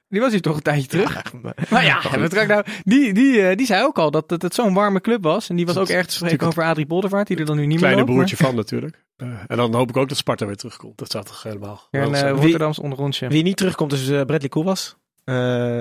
[0.10, 1.34] Die was hier toch een tijdje terug.
[1.42, 4.54] maar- Maar ja, het nou, die, die, eh, die zei ook al dat het, het
[4.54, 5.50] zo'n warme club was.
[5.50, 7.78] En die was ook erg te spreken over Adrie Boldervaart, die er dan nu niet
[7.78, 8.18] Kleine meer loopt.
[8.18, 9.06] broertje van natuurlijk.
[9.16, 10.98] Eh, en dan hoop ik ook dat Sparta weer terugkomt.
[10.98, 11.88] Dat zou toch helemaal...
[11.92, 12.36] eh, zijn.
[12.36, 13.28] Rotterdams ondergrondje.
[13.28, 14.96] Wie niet terugkomt is eh, Bradley Koewas.
[15.24, 15.80] Eh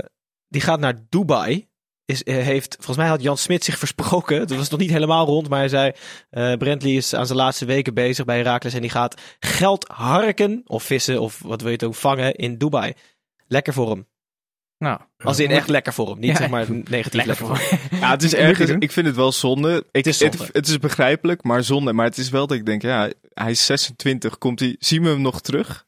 [0.48, 1.68] die gaat naar Dubai.
[2.04, 4.38] Is, heeft, volgens mij had Jan Smit zich versproken.
[4.40, 5.92] Het was nog niet helemaal rond, maar hij zei...
[6.30, 10.62] eh Brentley is aan zijn laatste weken bezig bij Herakles en die gaat geld harken
[10.66, 12.92] of vissen of wat wil je het ook vangen in Dubai.
[13.48, 14.06] Lekker voor hem.
[14.78, 16.18] Nou, Als in echt lekker voor hem.
[16.18, 16.36] Niet Ja.
[16.36, 17.78] zeg maar negatief lekker, lekker voor hem.
[18.00, 18.80] Ja, het is ergens, doen.
[18.80, 19.76] ik vind het wel zonde.
[19.76, 20.36] Ik, Het is zonde.
[20.38, 21.92] Het, het is begrijpelijk, maar zonde.
[21.92, 24.38] Maar het is wel dat ik denk, ja, hij is 26.
[24.38, 25.84] Komt hij, zien we hem nog terug?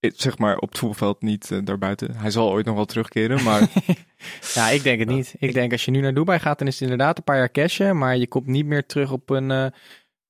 [0.00, 2.16] Ik- Zeg maar op het voetbalveld, niet eh, daarbuiten.
[2.16, 3.68] Hij zal ooit nog wel terugkeren, maar
[4.54, 5.34] Ja, ik denk het niet.
[5.38, 7.50] Ik denk als je nu naar Dubai gaat, dan is het inderdaad een paar jaar
[7.50, 7.98] cashen.
[7.98, 9.66] Maar je komt niet meer terug op een, eh,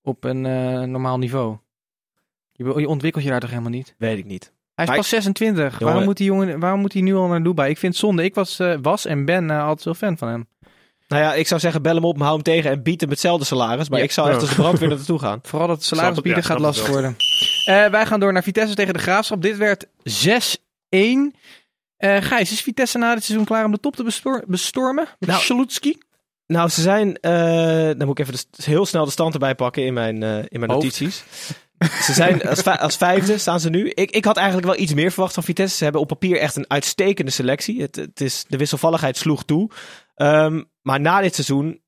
[0.03, 1.57] op een eh, normaal niveau.
[2.53, 3.95] Je, je ontwikkelt je daar toch helemaal niet?
[3.99, 4.52] Weet ik niet.
[4.75, 5.65] Hij is Maar pas 26.
[5.65, 7.71] Jongen- Waarom moet, die jongen, waarom moet hij nu al naar Dubai?
[7.71, 8.25] Ik vind het zonde.
[8.25, 10.47] Ik was, eh, was en ben eh, altijd wel fan van hem.
[11.09, 13.45] Nou ja, ik zou zeggen bel hem op, hou hem tegen en bied hem hetzelfde
[13.45, 13.89] salaris.
[13.89, 14.05] Maar Ja.
[14.05, 15.39] ik zou echt als de brandweer er naartoe gaan.
[15.49, 17.17] Vooral dat salaris het, bieden ja, gaat lastig worden.
[17.65, 19.43] Eh, wij gaan door naar Vitesse tegen de Graafschap.
[19.43, 21.35] Dit werd 6-1.
[21.97, 25.07] Eh Gijs, is Vitesse na dit seizoen klaar om de top te bestor- bestormen?
[25.19, 25.99] Met Nou, Schalutski?
[26.47, 27.17] Nou, ze zijn.
[27.21, 27.33] eh,
[27.99, 30.59] dan moet ik even de, heel snel de stand erbij pakken in mijn, eh, in
[30.61, 30.83] mijn Hoofd.
[30.85, 31.25] notities.
[31.85, 33.91] Ze zijn als, als vijfde staan ze nu.
[33.91, 35.77] Ik, ik had eigenlijk wel iets meer verwacht van Vitesse.
[35.77, 37.81] Ze hebben op papier echt een uitstekende selectie.
[37.81, 39.71] Het, het is, de wisselvalligheid sloeg toe.
[40.15, 41.81] Ehm, maar na dit seizoen.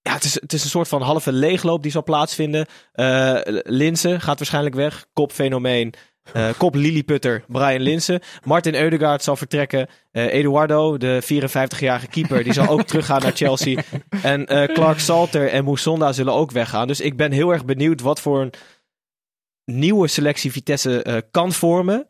[0.00, 2.66] Ja, het is, het is een soort van halve leegloop die zal plaatsvinden.
[2.92, 5.06] Eh Linsen gaat waarschijnlijk weg.
[5.12, 5.94] Kopfenomeen.
[6.32, 8.20] Eh kop Lilliputter, Brian Linsen.
[8.44, 9.88] Martin Eudegaard zal vertrekken.
[10.10, 13.82] Eh, Eduardo, de 54-jarige keeper, die zal ook teruggaan naar Chelsea.
[14.22, 16.86] En Clark Salter en Moussonda zullen ook weggaan.
[16.86, 18.52] Dus ik ben heel erg benieuwd wat voor een
[19.64, 22.06] nieuwe selectie Vitesse eh, kan vormen.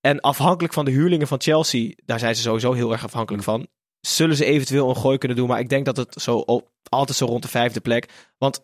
[0.00, 3.66] En afhankelijk van de huurlingen van Chelsea, daar zijn ze sowieso heel erg afhankelijk van.
[4.00, 5.48] Zullen ze eventueel een gooi kunnen doen.
[5.48, 6.44] Maar ik denk dat het zo
[6.88, 8.08] altijd zo rond de vijfde plek.
[8.38, 8.60] Want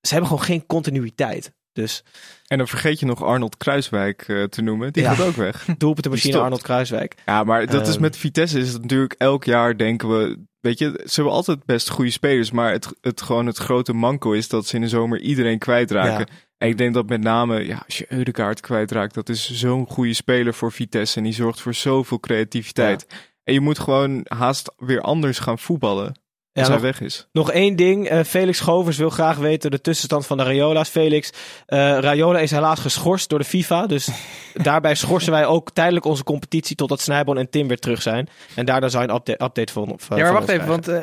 [0.00, 1.52] ze hebben gewoon geen continuïteit.
[1.72, 2.04] Dus
[2.46, 4.92] En dan vergeet je nog Arnold Kruiswijk eh, te noemen.
[4.92, 5.14] Die Ja.
[5.14, 5.64] gaat ook weg.
[5.78, 6.44] doelpunt de machine stopt.
[6.44, 7.14] Arnold Kruiswijk.
[7.26, 8.02] Ja, maar dat is Ehm.
[8.02, 10.46] met Vitesse is het natuurlijk elk jaar denken we...
[10.60, 12.50] Weet je, ze hebben altijd best goede spelers.
[12.50, 16.26] Maar het, het, gewoon het grote manco is dat ze in de zomer iedereen kwijtraken.
[16.30, 16.34] Ja.
[16.58, 19.14] En ik denk dat met name, ja, als je Eudegaard kwijtraakt...
[19.14, 21.16] Dat is zo'n goede speler voor Vitesse.
[21.16, 23.06] En die zorgt voor zoveel creativiteit.
[23.44, 26.20] En je moet gewoon haast weer anders gaan voetballen.
[26.58, 27.28] Ja, Als hij nog, weg is.
[27.32, 28.08] nog één ding.
[28.08, 30.88] Eh, Felix Govers wil graag weten de tussenstand van de Rayola's.
[30.88, 31.30] Felix,
[31.66, 33.86] eh Rayola is helaas geschorst door de FIFA.
[33.86, 34.08] Dus
[34.54, 38.28] daarbij schorsen wij ook tijdelijk onze competitie totdat Snijboon en Tim weer terug zijn.
[38.54, 41.02] En daardoor zou je een update, update van, van Ja, maar wacht even, want eh,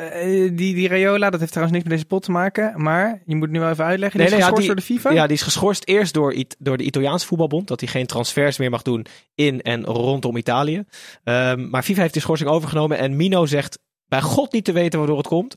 [0.52, 2.72] die, die Rayola, dat heeft trouwens niks met deze pot te maken.
[2.82, 4.20] Maar je moet nu wel even uitleggen.
[4.20, 5.20] Die Nee, is nee, ja, geschorst die- door de FIFA?
[5.20, 7.68] Ja, die is geschorst eerst door, door de Italiaanse voetbalbond.
[7.68, 10.84] Dat hij geen transfers meer mag doen in en rondom Italië.
[11.24, 12.98] Ehm, maar FIFA heeft die schorsing overgenomen.
[12.98, 13.78] En Mino zegt
[14.08, 15.56] bij God niet te weten waardoor het komt.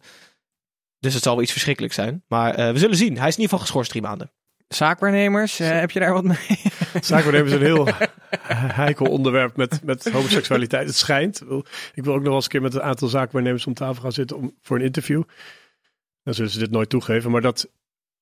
[1.00, 2.24] Dus het zal wel iets verschrikkelijks zijn.
[2.28, 3.18] Maar eh, we zullen zien.
[3.18, 4.32] Hij is in ieder geval geschorst drie maanden.
[4.68, 6.62] zaakwaarnemers, eh, heb je daar wat mee?
[7.02, 7.88] Zaakwaarnemers is een heel
[8.84, 10.88] heikel onderwerp met, met homoseksualiteit.
[10.88, 11.42] Het schijnt.
[11.94, 14.12] Ik wil ook nog wel eens een keer met een aantal zaakwaarnemers om tafel gaan
[14.12, 15.24] zitten om, voor een interview.
[16.24, 17.32] Dan zullen ze dit nooit toegeven.
[17.32, 17.70] Maar dat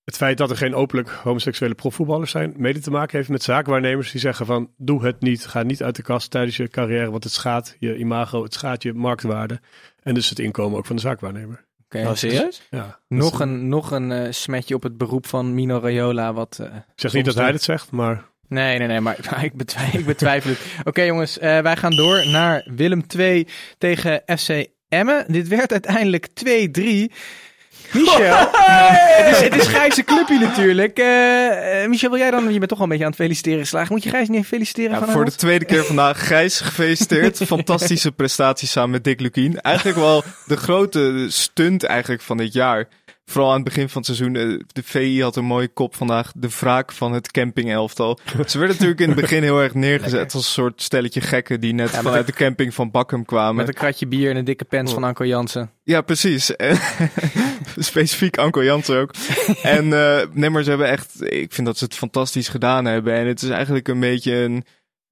[0.07, 4.11] het feit dat er geen openlijk homoseksuele profvoetballers zijn, mede te maken heeft met zaakwaarnemers
[4.11, 5.45] die zeggen van doe het niet.
[5.45, 8.83] Ga niet uit de kast tijdens je carrière, want het schaadt je imago, het schaadt
[8.83, 9.59] je marktwaarde.
[10.03, 11.65] En dus het inkomen ook van de zaakwaarnemer.
[11.85, 12.67] Oké, Oh, serieus?
[12.69, 16.33] Ja, Nog een, nog een eh, smetje op het beroep van Mino Raiola.
[16.33, 19.43] Wat, eh, Ik zeg niet dat hij het zegt, maar Nee, nee, nee, maar, maar
[19.49, 20.59] ik, betwijfel, ik betwijfel het.
[20.83, 23.47] Oké jongens, eh, wij gaan door naar Willem 2
[23.77, 25.25] tegen FC Emmen.
[25.27, 27.11] Dit werd uiteindelijk 2-3.
[27.93, 30.97] Michel, het, is, het is Gijs' clubje natuurlijk.
[30.97, 33.59] Eh, eh, Michel, wil jij dan, je bent toch al een beetje aan het feliciteren
[33.59, 33.93] geslagen.
[33.93, 36.27] Moet je Gijs niet even feliciteren Ja, van voor de tweede keer vandaag.
[36.27, 37.37] Gijs, gefeliciteerd.
[37.47, 39.61] Fantastische prestatie samen met Dick Lukien.
[39.61, 42.87] Eigenlijk wel de grote stunt eigenlijk van dit jaar.
[43.29, 44.35] Vooral aan het begin van het seizoen.
[44.35, 46.31] eh, De VI had een mooie kop vandaag.
[46.35, 48.19] De wraak van het camping-elftal.
[48.25, 51.73] Ze werden natuurlijk in het begin heel erg neergezet als een soort stelletje gekken die
[51.73, 53.55] net vanuit de camping van Bakkum kwamen.
[53.55, 55.71] Met een kratje bier en een dikke pens van Anko Jansen.
[55.83, 56.51] Ja, precies.
[57.77, 59.13] Specifiek Anko Jansen ook.
[59.61, 61.31] en eh nee, maar ze hebben echt...
[61.31, 63.13] Ik vind dat ze het fantastisch gedaan hebben.
[63.13, 64.63] En het is eigenlijk een beetje een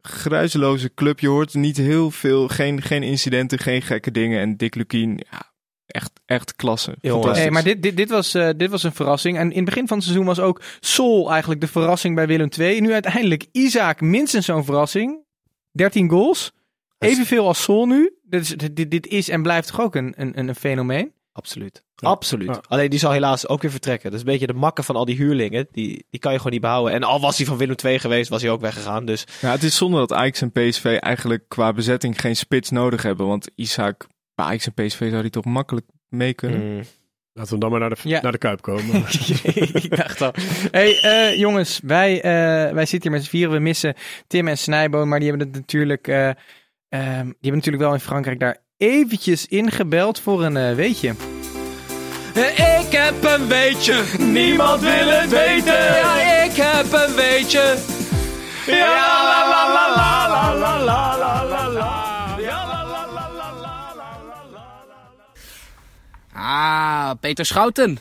[0.01, 1.19] gruizeloze club.
[1.19, 2.47] Je hoort niet heel veel...
[2.47, 4.39] Geen, geen incidenten, geen gekke dingen.
[4.39, 5.53] En Dick Lukien, ja,
[5.95, 6.95] echt, echt klasse.
[7.01, 9.37] Hey, maar dit, dit, dit, was, eh, dit was een verrassing.
[9.37, 12.49] En in het begin van het seizoen was ook Sol eigenlijk de verrassing bij Willem
[12.59, 12.81] II.
[12.81, 15.23] Nu uiteindelijk Isaac minstens zo'n verrassing.
[15.71, 16.51] 13 goals.
[16.97, 18.15] Evenveel als Sol nu.
[18.23, 21.13] Dit is, dit, dit is en blijft toch ook een, een, een fenomeen?
[21.31, 21.83] Absoluut.
[21.95, 22.09] Ja.
[22.09, 22.47] Absoluut.
[22.47, 22.61] Ja.
[22.67, 24.11] Alleen die zal helaas ook weer vertrekken.
[24.11, 25.67] Dat is een beetje de makken van al die huurlingen.
[25.71, 26.93] Die, die kan je gewoon niet behouden.
[26.93, 29.05] En al was hij van Willem II geweest, was hij ook weggegaan.
[29.05, 33.01] Dus Ja, het is zonde dat Ajax en PSV eigenlijk qua bezetting geen spits nodig
[33.01, 33.27] hebben.
[33.27, 36.73] Want Isaac, bij Ajax en PSV zou hij toch makkelijk mee kunnen.
[36.75, 36.83] mm,
[37.33, 38.21] laten we dan maar naar de, Ja.
[38.21, 38.83] naar de Kuip komen.
[39.83, 40.33] ik dacht al.
[40.71, 43.53] Hey, eh, jongens, wij, eh, wij zitten hier met z'n vieren.
[43.53, 43.93] We missen
[44.27, 46.35] Tim en Snijboon, maar die hebben het natuurlijk, eh, ehm,
[46.89, 51.13] die hebben natuurlijk wel in Frankrijk daar eventjes ingebeld voor een weetje.
[52.79, 55.73] Ik heb een weetje, niemand wil het weten.
[55.83, 57.75] Ja, ik heb een weetje.
[58.67, 62.04] Ja, la la la la la la la la la
[66.35, 67.97] Ah, Peter Schouten.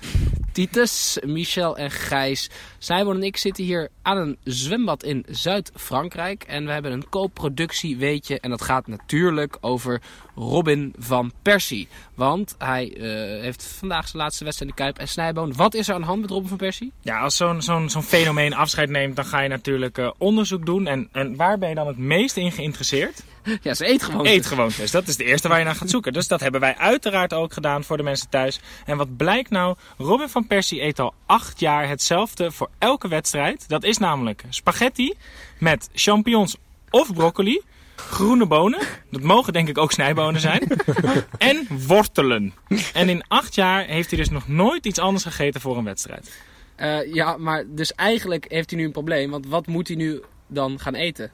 [0.52, 2.48] Titus, Michel en Gijs.
[2.84, 6.42] Simon en ik zitten hier aan een zwembad in Zuid-Frankrijk.
[6.42, 8.40] En we hebben een co-productie, weetje.
[8.40, 10.00] En dat gaat natuurlijk over
[10.34, 11.88] Robin van Persie.
[12.14, 14.98] Want hij eh, heeft vandaag zijn laatste wedstrijd in de Kuip.
[14.98, 16.92] En Snijboon, wat is er aan de hand met Robin van Persie?
[17.00, 20.86] Ja, als zo'n zo'n zo'n fenomeen afscheid neemt, dan ga je natuurlijk eh, onderzoek doen.
[20.86, 23.22] En, en waar ben je dan het meest in geïnteresseerd?
[23.62, 24.26] Ja, ze eet gewoon.
[24.26, 24.90] Eetgewoontes.
[24.90, 26.12] Dat is de eerste waar je naar gaat zoeken.
[26.12, 28.60] Dus dat hebben wij uiteraard ook gedaan voor de mensen thuis.
[28.86, 29.76] En wat blijkt nou?
[29.98, 33.68] Robin van Persie eet al acht jaar hetzelfde voor elke wedstrijd.
[33.68, 35.14] Dat is namelijk spaghetti
[35.58, 36.56] met champignons
[36.90, 37.60] of broccoli.
[37.96, 40.62] Groene bonen, dat mogen denk ik ook snijbonen zijn.
[41.38, 42.54] en wortelen.
[42.92, 46.30] En in acht jaar heeft hij dus nog nooit iets anders gegeten voor een wedstrijd.
[46.76, 49.30] Eh, ja, maar dus eigenlijk heeft hij nu een probleem.
[49.30, 51.30] Want wat moet hij nu dan gaan eten?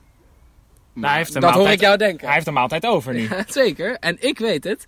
[0.93, 2.26] Nou, hij heeft een dat hoor ik jou denken.
[2.26, 3.28] Hij heeft een maaltijd over nu.
[3.47, 4.84] Zeker, en ik weet het.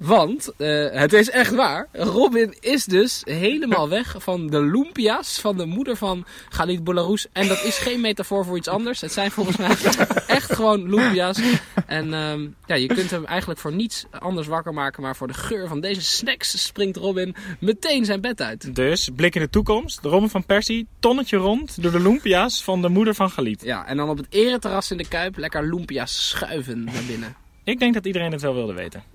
[0.00, 1.88] Want eh, het is echt waar.
[1.92, 7.26] Robin is dus helemaal weg van de lumpia's van de moeder van Galit Bolarus.
[7.32, 9.00] En dat is geen metafoor voor iets anders.
[9.00, 9.76] Het zijn volgens mij
[10.26, 11.40] echt gewoon lumpia's.
[11.86, 15.02] En ehm, ja, je kunt hem eigenlijk voor niets anders wakker maken.
[15.02, 18.74] Maar voor de geur van deze snacks springt Robin meteen zijn bed uit.
[18.74, 20.02] Dus, blik in de toekomst.
[20.02, 23.62] De Robin van Persie, tonnetje rond door de Lumpia's van de moeder van Galit.
[23.62, 27.36] Ja, en dan op het ereterras in de Kuip lekker lumpia's schuiven naar binnen.
[27.64, 29.13] Ik denk dat iedereen het wel wilde weten.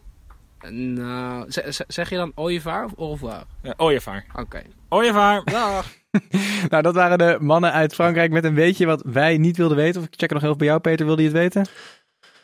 [0.68, 3.44] Nou, ze- ze- zeg je dan ooievaar of revoir?
[3.64, 4.26] Uh, Ooievaar.
[4.36, 4.62] Oké.
[4.90, 5.44] Ooievaar.
[5.44, 5.86] Dag.
[6.70, 10.02] Nou, dat waren de mannen uit Frankrijk met een weetje wat wij niet wilden weten.
[10.02, 11.06] Of ik check nog even bij jou, Peter.
[11.06, 11.66] Wilde je het weten?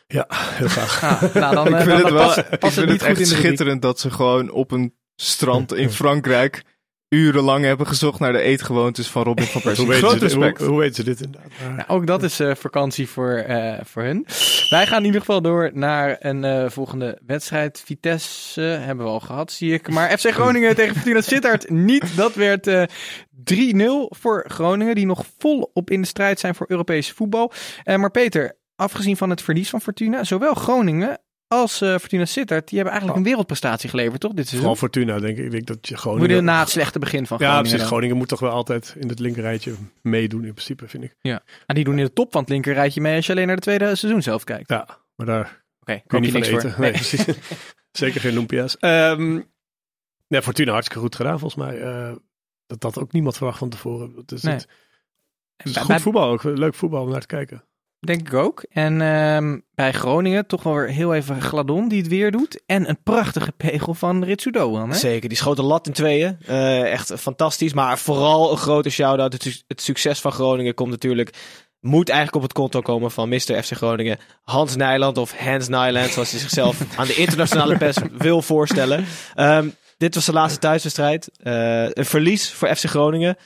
[0.06, 1.02] ja, heel graag.
[1.02, 3.00] Ah, nou, dan, ik eh, vind dan het wel past, ik vind het niet het
[3.00, 3.44] goed echt in de rubriek.
[3.46, 6.62] schitterend dat ze gewoon op een strand in Frankrijk
[7.16, 9.84] urenlang hebben gezocht naar de eetgewoontes van Robin van Persie.
[9.84, 10.58] Hoe weten, Groot ze dit, respect.
[10.58, 11.50] hoe, hoe weten ze dit inderdaad?
[11.76, 14.26] Nou, ook dat is eh, vakantie voor, eh, voor hun.
[14.68, 17.82] Wij gaan in ieder geval door naar een eh, volgende wedstrijd.
[17.84, 19.90] Vitesse hebben we al gehad, zie ik.
[19.90, 22.16] Maar FC Groningen tegen Fortuna Sittard niet.
[22.16, 22.82] Dat werd eh
[23.54, 27.52] 3-0 voor Groningen, die nog volop in de strijd zijn voor Europees voetbal.
[27.84, 32.68] Eh, maar Peter, afgezien van het verlies van Fortuna, zowel Groningen als eh, Fortuna Sittard,
[32.68, 34.32] die hebben eigenlijk een wereldprestatie geleverd, toch?
[34.32, 34.76] Dit Vooral.
[34.76, 35.44] Fortuna, denk ik.
[35.44, 36.28] Ik denk dat je Groningen...
[36.28, 37.60] de na het slechte begin van ja, Groningen.
[37.62, 37.78] precies.
[37.78, 37.88] dan.
[37.88, 41.16] Groningen moet toch wel altijd in het linkerrijtje meedoen, in principe, vind ik.
[41.22, 41.36] Ah,
[41.66, 43.94] die doen in de top van het linkerrijtje mee als je alleen naar de tweede
[43.96, 44.70] seizoen zelf kijkt.
[44.70, 44.86] Ja,
[45.16, 46.70] maar daar Oké, kun je niet je van eten.
[46.72, 46.80] voor.
[46.80, 47.24] Nee, precies.
[48.02, 48.76] Zeker geen lumpia's.
[48.78, 49.40] Ehm
[50.28, 51.80] nee, Fortuna hartstikke goed gedaan, volgens mij.
[51.80, 52.14] Eh,
[52.66, 54.14] dat had ook niemand verwacht van tevoren.
[54.14, 54.54] Dat is Nee.
[54.54, 54.66] het,
[55.56, 56.42] En Is bij- goed bij- voetbal ook.
[56.42, 57.64] Leuk voetbal om naar te kijken.
[58.06, 58.64] Denk ik ook.
[58.70, 62.62] En ehm, bij Groningen toch wel weer heel even Gladon die het weer doet.
[62.66, 64.90] En een prachtige pegel van Ritsu Doan.
[64.90, 64.96] Hè?
[64.96, 66.38] Zeker, die schoot lat in tweeën.
[66.46, 67.72] Eh, echt fantastisch.
[67.72, 69.32] Maar vooral een grote shout-out.
[69.32, 71.30] Het, su- het succes van Groningen komt natuurlijk...
[71.80, 73.62] Moet eigenlijk op het konto komen van Mr.
[73.62, 74.18] FC Groningen.
[74.42, 79.04] Hans Nijland of Hans Nijland, zoals hij zichzelf aan de internationale pers wil voorstellen.
[79.34, 81.30] Ehm, dit was de laatste thuiswedstrijd.
[81.42, 83.36] Eh, een verlies voor FC Groningen.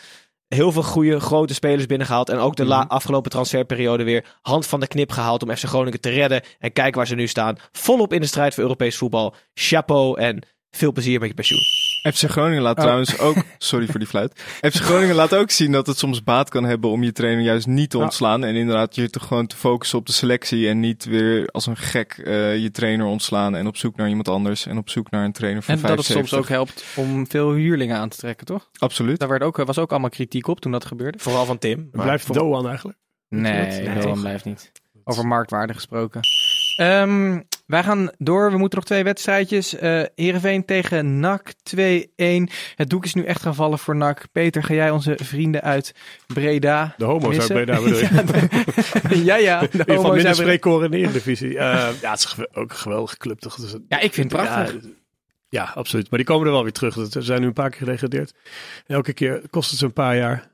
[0.55, 2.29] Heel veel goede, grote spelers binnengehaald.
[2.29, 6.01] En ook de la- afgelopen transferperiode weer hand van de knip gehaald om FC Groningen
[6.01, 6.43] te redden.
[6.59, 7.57] En kijk waar ze nu staan.
[7.73, 9.35] Volop in de strijd voor Europees voetbal.
[9.55, 11.61] Chapeau en veel plezier met je pensioen.
[12.03, 12.83] FC Groningen laat Oh.
[12.83, 13.37] trouwens ook...
[13.59, 14.41] Sorry voor die fluit.
[14.61, 17.67] FC Groningen laat ook zien dat het soms baat kan hebben om je trainer juist
[17.67, 18.03] niet te Ja.
[18.03, 18.45] ontslaan.
[18.45, 20.69] En inderdaad je te gewoon te focussen op de selectie.
[20.69, 23.55] En niet weer als een gek eh, je trainer ontslaan.
[23.57, 24.67] En op zoek naar iemand anders.
[24.67, 26.39] En op zoek naar een trainer van En dat het 75.
[26.39, 28.69] soms ook helpt om veel huurlingen aan te trekken, toch?
[28.79, 29.19] Absoluut.
[29.19, 31.19] Daar werd ook, was ook allemaal kritiek op toen dat gebeurde.
[31.19, 31.89] Vooral van Tim.
[31.93, 32.99] Maar blijft voor- Doan eigenlijk.
[33.29, 34.73] Nee, Nee, Doan blijft niet.
[35.05, 36.21] Over marktwaarde gesproken.
[36.81, 38.51] Ehm, wij gaan door.
[38.51, 39.77] We moeten nog twee wedstrijdjes.
[40.15, 42.49] Heerenveen tegen NAC 2-1.
[42.75, 44.25] Het doek is nu echt gaan vallen voor NAC.
[44.33, 45.95] Peter, ga jij onze vrienden uit
[46.27, 47.49] Breda De homo's uit?
[47.53, 48.09] Breda bedoel je.
[48.13, 49.61] ja, de- ja, ja.
[49.61, 51.59] De homo's minder spreekkoren in de Eredivisie.
[51.59, 53.55] Eh ja, het is ook een geweldige club toch?
[53.55, 54.75] Dus, Ja, ik vind het prachtig.
[54.75, 54.89] Ja,
[55.49, 56.11] ja, absoluut.
[56.11, 56.95] Maar die komen er wel weer terug.
[57.11, 58.35] Ze zijn nu een paar keer gedegradeerd.
[58.87, 60.49] En elke keer kost het ze een paar jaar.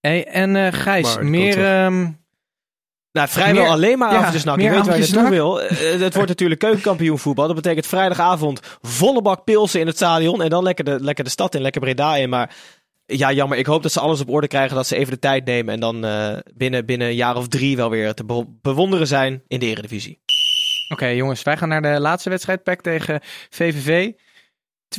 [0.00, 1.58] Hey, en eh Gijs, meer...
[3.12, 4.42] Nou, vrijwel Meer- alleen maar avondjes.
[4.42, 5.62] Je weet waar je naartoe wil.
[5.62, 7.46] Eh, het wordt natuurlijk keukenkampioen voetbal.
[7.46, 10.42] Dat betekent vrijdagavond volle bak pilsen in het stadion.
[10.42, 12.28] En dan lekker de, lekker de stad in, lekker Breda in.
[12.28, 12.54] Maar
[13.06, 13.58] ja, jammer.
[13.58, 14.76] Ik hoop dat ze alles op orde krijgen.
[14.76, 15.74] Dat ze even de tijd nemen.
[15.74, 19.42] En dan eh, binnen, binnen een jaar of drie wel weer te be- bewonderen zijn
[19.46, 20.20] in de Eredivisie.
[20.92, 22.62] Oké jongens, wij gaan naar de laatste wedstrijd.
[22.62, 24.10] PEC tegen VVV.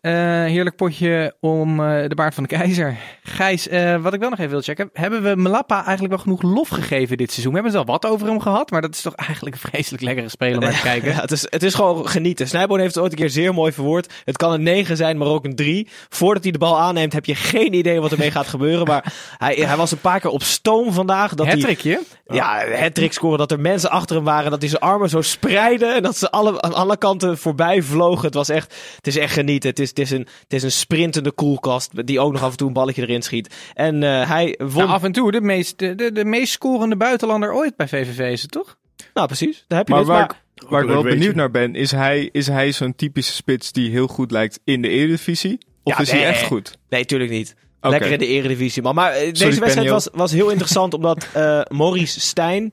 [0.00, 0.12] Eh,
[0.44, 2.96] heerlijk potje om eh, de baard van de keizer.
[3.22, 4.90] Gijs, eh, wat ik wel nog even wil checken.
[4.92, 7.52] Hebben we Malappa eigenlijk wel genoeg lof gegeven dit seizoen?
[7.52, 8.70] We hebben het wel wat over hem gehad.
[8.70, 11.10] Maar dat is toch eigenlijk een vreselijk lekkere speler om naar te kijken.
[11.10, 12.48] Ja, het, is, het is gewoon genieten.
[12.48, 14.12] Snijboon heeft het ooit een keer zeer mooi verwoord.
[14.24, 15.88] Het kan een 9 zijn, maar ook een 3.
[16.08, 18.86] Voordat hij de bal aanneemt, heb je geen idee wat ermee gaat gebeuren.
[18.86, 21.34] Maar hij, hij was een paar keer op stoom vandaag.
[21.34, 22.02] Dat hij, Hattrickje.
[22.26, 23.38] ja, het trick scoren.
[23.38, 24.50] Dat er mensen achter hem waren.
[24.50, 25.86] Dat hij zijn armen zo spreidde.
[25.86, 28.24] En dat ze alle, aan alle kanten voorbij vlogen.
[28.24, 29.70] Het was echt, het is echt genieten.
[29.70, 32.06] Het is, het is, een, het is een sprintende koelkast.
[32.06, 33.54] Die ook nog af en toe een balletje erin schiet.
[33.74, 34.74] En eh, hij won.
[34.74, 38.32] Nou, af en toe de meest, de, de, de meest scorende buitenlander ooit bij VVV
[38.32, 38.76] is het toch?
[39.14, 39.64] nou, precies.
[39.68, 40.10] Daar heb je Maar het.
[40.12, 43.32] waar, Maar, ik- waar ik wel benieuwd naar ben, is hij, is hij zo'n typische
[43.32, 45.58] spits die heel goed lijkt in de Eredivisie?
[45.82, 46.78] Of Ja, is hij echt goed?
[46.88, 47.54] nee, tuurlijk niet.
[47.80, 48.94] Lekker in de eredivisie, man.
[48.94, 52.72] Maar eh, deze Sorry, wedstrijd was, was heel interessant omdat eh, Maurice Stijn,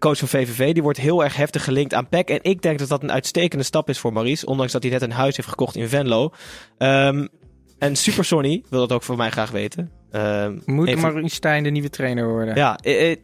[0.00, 2.28] coach van VVV, die wordt heel erg heftig gelinkt aan PEC.
[2.30, 5.02] En ik denk dat dat een uitstekende stap is voor Maurice, ondanks dat hij net
[5.02, 6.32] een huis heeft gekocht in Venlo.
[6.78, 7.26] Ehm,
[7.78, 9.90] en Super Sonny wil dat ook voor mij graag weten.
[10.10, 12.54] Ehm, Moet even- Maurice Stijn de nieuwe trainer worden?
[12.56, 13.16] Ja, eh, eh,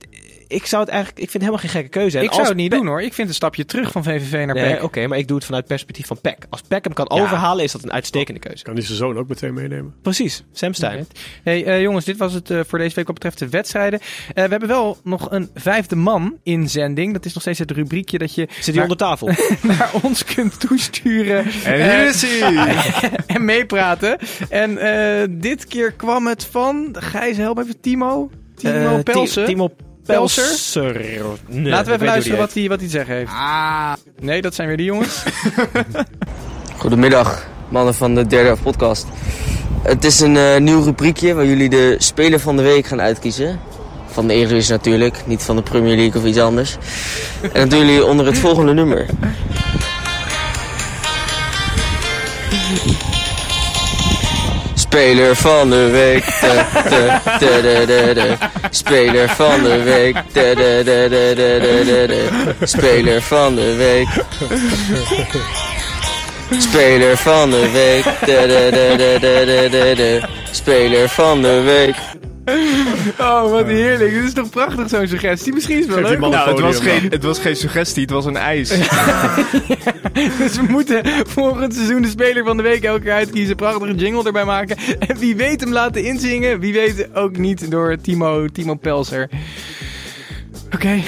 [0.48, 2.18] ik zou het eigenlijk, ik vind het helemaal geen gekke keuze.
[2.18, 3.02] En ik zou het niet doen hoor.
[3.02, 4.82] Ik vind een stapje terug van VVV naar Nee, PEC.
[4.82, 6.36] oké, maar ik doe het vanuit het perspectief van PEC.
[6.50, 7.22] Als PEC hem kan Ja.
[7.22, 8.64] overhalen, is dat een uitstekende keuze.
[8.64, 9.94] Kan die zijn zoon ook meteen meenemen?
[10.02, 10.98] Precies, Sam Stein.
[11.00, 11.06] Oké.
[11.44, 14.00] Hey eh, jongens, dit was het eh, voor deze week wat betreft de wedstrijden.
[14.00, 17.12] Eh, we hebben wel nog een vijfde man in zending.
[17.12, 19.26] Dat is nog steeds het rubriekje dat je Zit hij naar, onder tafel?
[19.76, 21.44] naar ons kunt toesturen.
[21.64, 22.74] En hier is hij!
[23.36, 24.18] en meepraten.
[24.48, 28.30] En eh, dit keer kwam het van, Gijs, help even, Timo.
[28.54, 29.44] Timo Eh, Ti- Pelsen.
[29.44, 29.70] Timo
[30.06, 30.44] Pelser?
[30.44, 30.94] Pelser.
[31.46, 33.30] Nee, Laten we even luisteren wat hij, wat hij te zeggen heeft.
[33.30, 35.22] Ah, Nee, dat zijn weer die jongens.
[36.78, 39.06] Goedemiddag, mannen van de derde podcast.
[39.82, 43.60] Het is een eh, nieuw rubriekje waar jullie de speler van de week gaan uitkiezen.
[44.06, 46.76] Van de Eredivisie natuurlijk, niet van de Premier League of iets anders.
[47.42, 49.06] En dat doen jullie onder het volgende nummer.
[54.96, 56.24] Speler van de week.
[56.40, 58.36] De, de, de, de, de, de.
[58.70, 60.16] Speler van de week.
[60.32, 62.66] De, de, de, de, de, de, de, de.
[62.66, 64.08] Speler van de week.
[66.58, 68.04] Speler van de week.
[68.04, 70.20] De, de, de, de, de, de, de, de.
[70.50, 71.96] Speler van de week.
[73.18, 74.14] Oh, wat heerlijk.
[74.14, 75.52] Dit is toch prachtig zo'n suggestie.
[75.52, 76.30] Misschien is het wel Geef leuk.
[76.30, 78.68] Nou, het was, geen, het was geen suggestie, het was een ijs.
[80.38, 83.56] Dus we moeten volgend seizoen de speler van de week elke keer uitkiezen.
[83.56, 84.76] Prachtige jingle erbij maken.
[84.98, 86.60] En wie weet hem laten inzingen.
[86.60, 89.28] Wie weet ook niet door Timo, Timo Pelser.
[90.74, 91.02] Oké.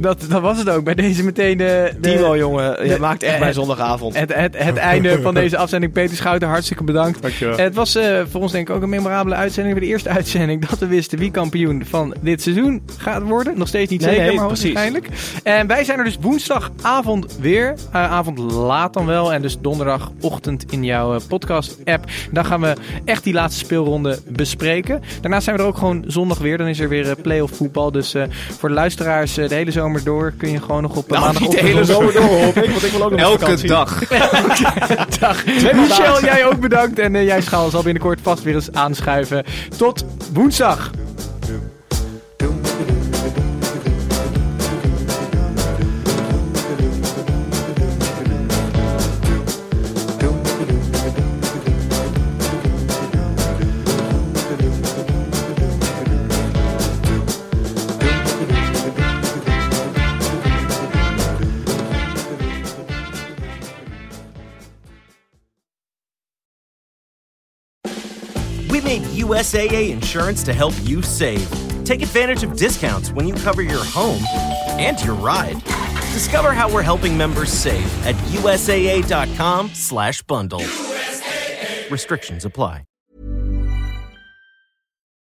[0.00, 0.84] Dat, dat was het ook.
[0.84, 1.92] Bij deze meteen de...
[2.00, 4.18] de Timo, jongen, je de- maakt echt mijn zondagavond.
[4.18, 5.92] Het, het, het einde van deze afzending.
[5.92, 7.22] Peter Schouten, hartstikke bedankt.
[7.22, 7.56] Dankjewel.
[7.56, 9.74] Het was eh, voor ons denk ik ook een memorabele uitzending.
[9.74, 13.58] Weer de eerste uitzending dat we wisten wie kampioen van dit seizoen gaat worden.
[13.58, 15.08] Nog steeds niet Nee, zeker, nee, maar waarschijnlijk.
[15.42, 17.74] En wij zijn er dus woensdagavond weer.
[17.92, 19.32] Eh, avond laat dan wel.
[19.32, 22.04] En dus donderdagochtend in jouw eh, podcast-app.
[22.32, 22.74] Dan gaan we
[23.04, 25.02] echt die laatste speelronde bespreken.
[25.20, 26.58] Daarna zijn we er ook gewoon zondag weer.
[26.58, 27.90] Dan is er weer eh, play-off voetbal.
[27.92, 28.22] Dus eh,
[28.58, 31.50] voor de luisteraars eh, de hele zomer door kun je gewoon nog op Nou, niet
[31.50, 33.68] de hele zomer door, hoop ik, want ik wil ook nog Elke vakantie.
[33.68, 34.08] dag.
[35.20, 35.44] dag.
[35.46, 36.98] Michel, jij ook bedankt.
[36.98, 39.44] En eh, jij Schaal zal binnenkort vast weer eens aanschuiven.
[39.76, 40.90] Tot woensdag.
[69.36, 71.46] USAA insurance to help you save.
[71.84, 74.22] Take advantage of discounts when you cover your home
[74.80, 75.62] and your ride.
[76.14, 80.62] Discover how we're helping members save at USAA.com/bundle.
[81.90, 82.84] Restrictions apply.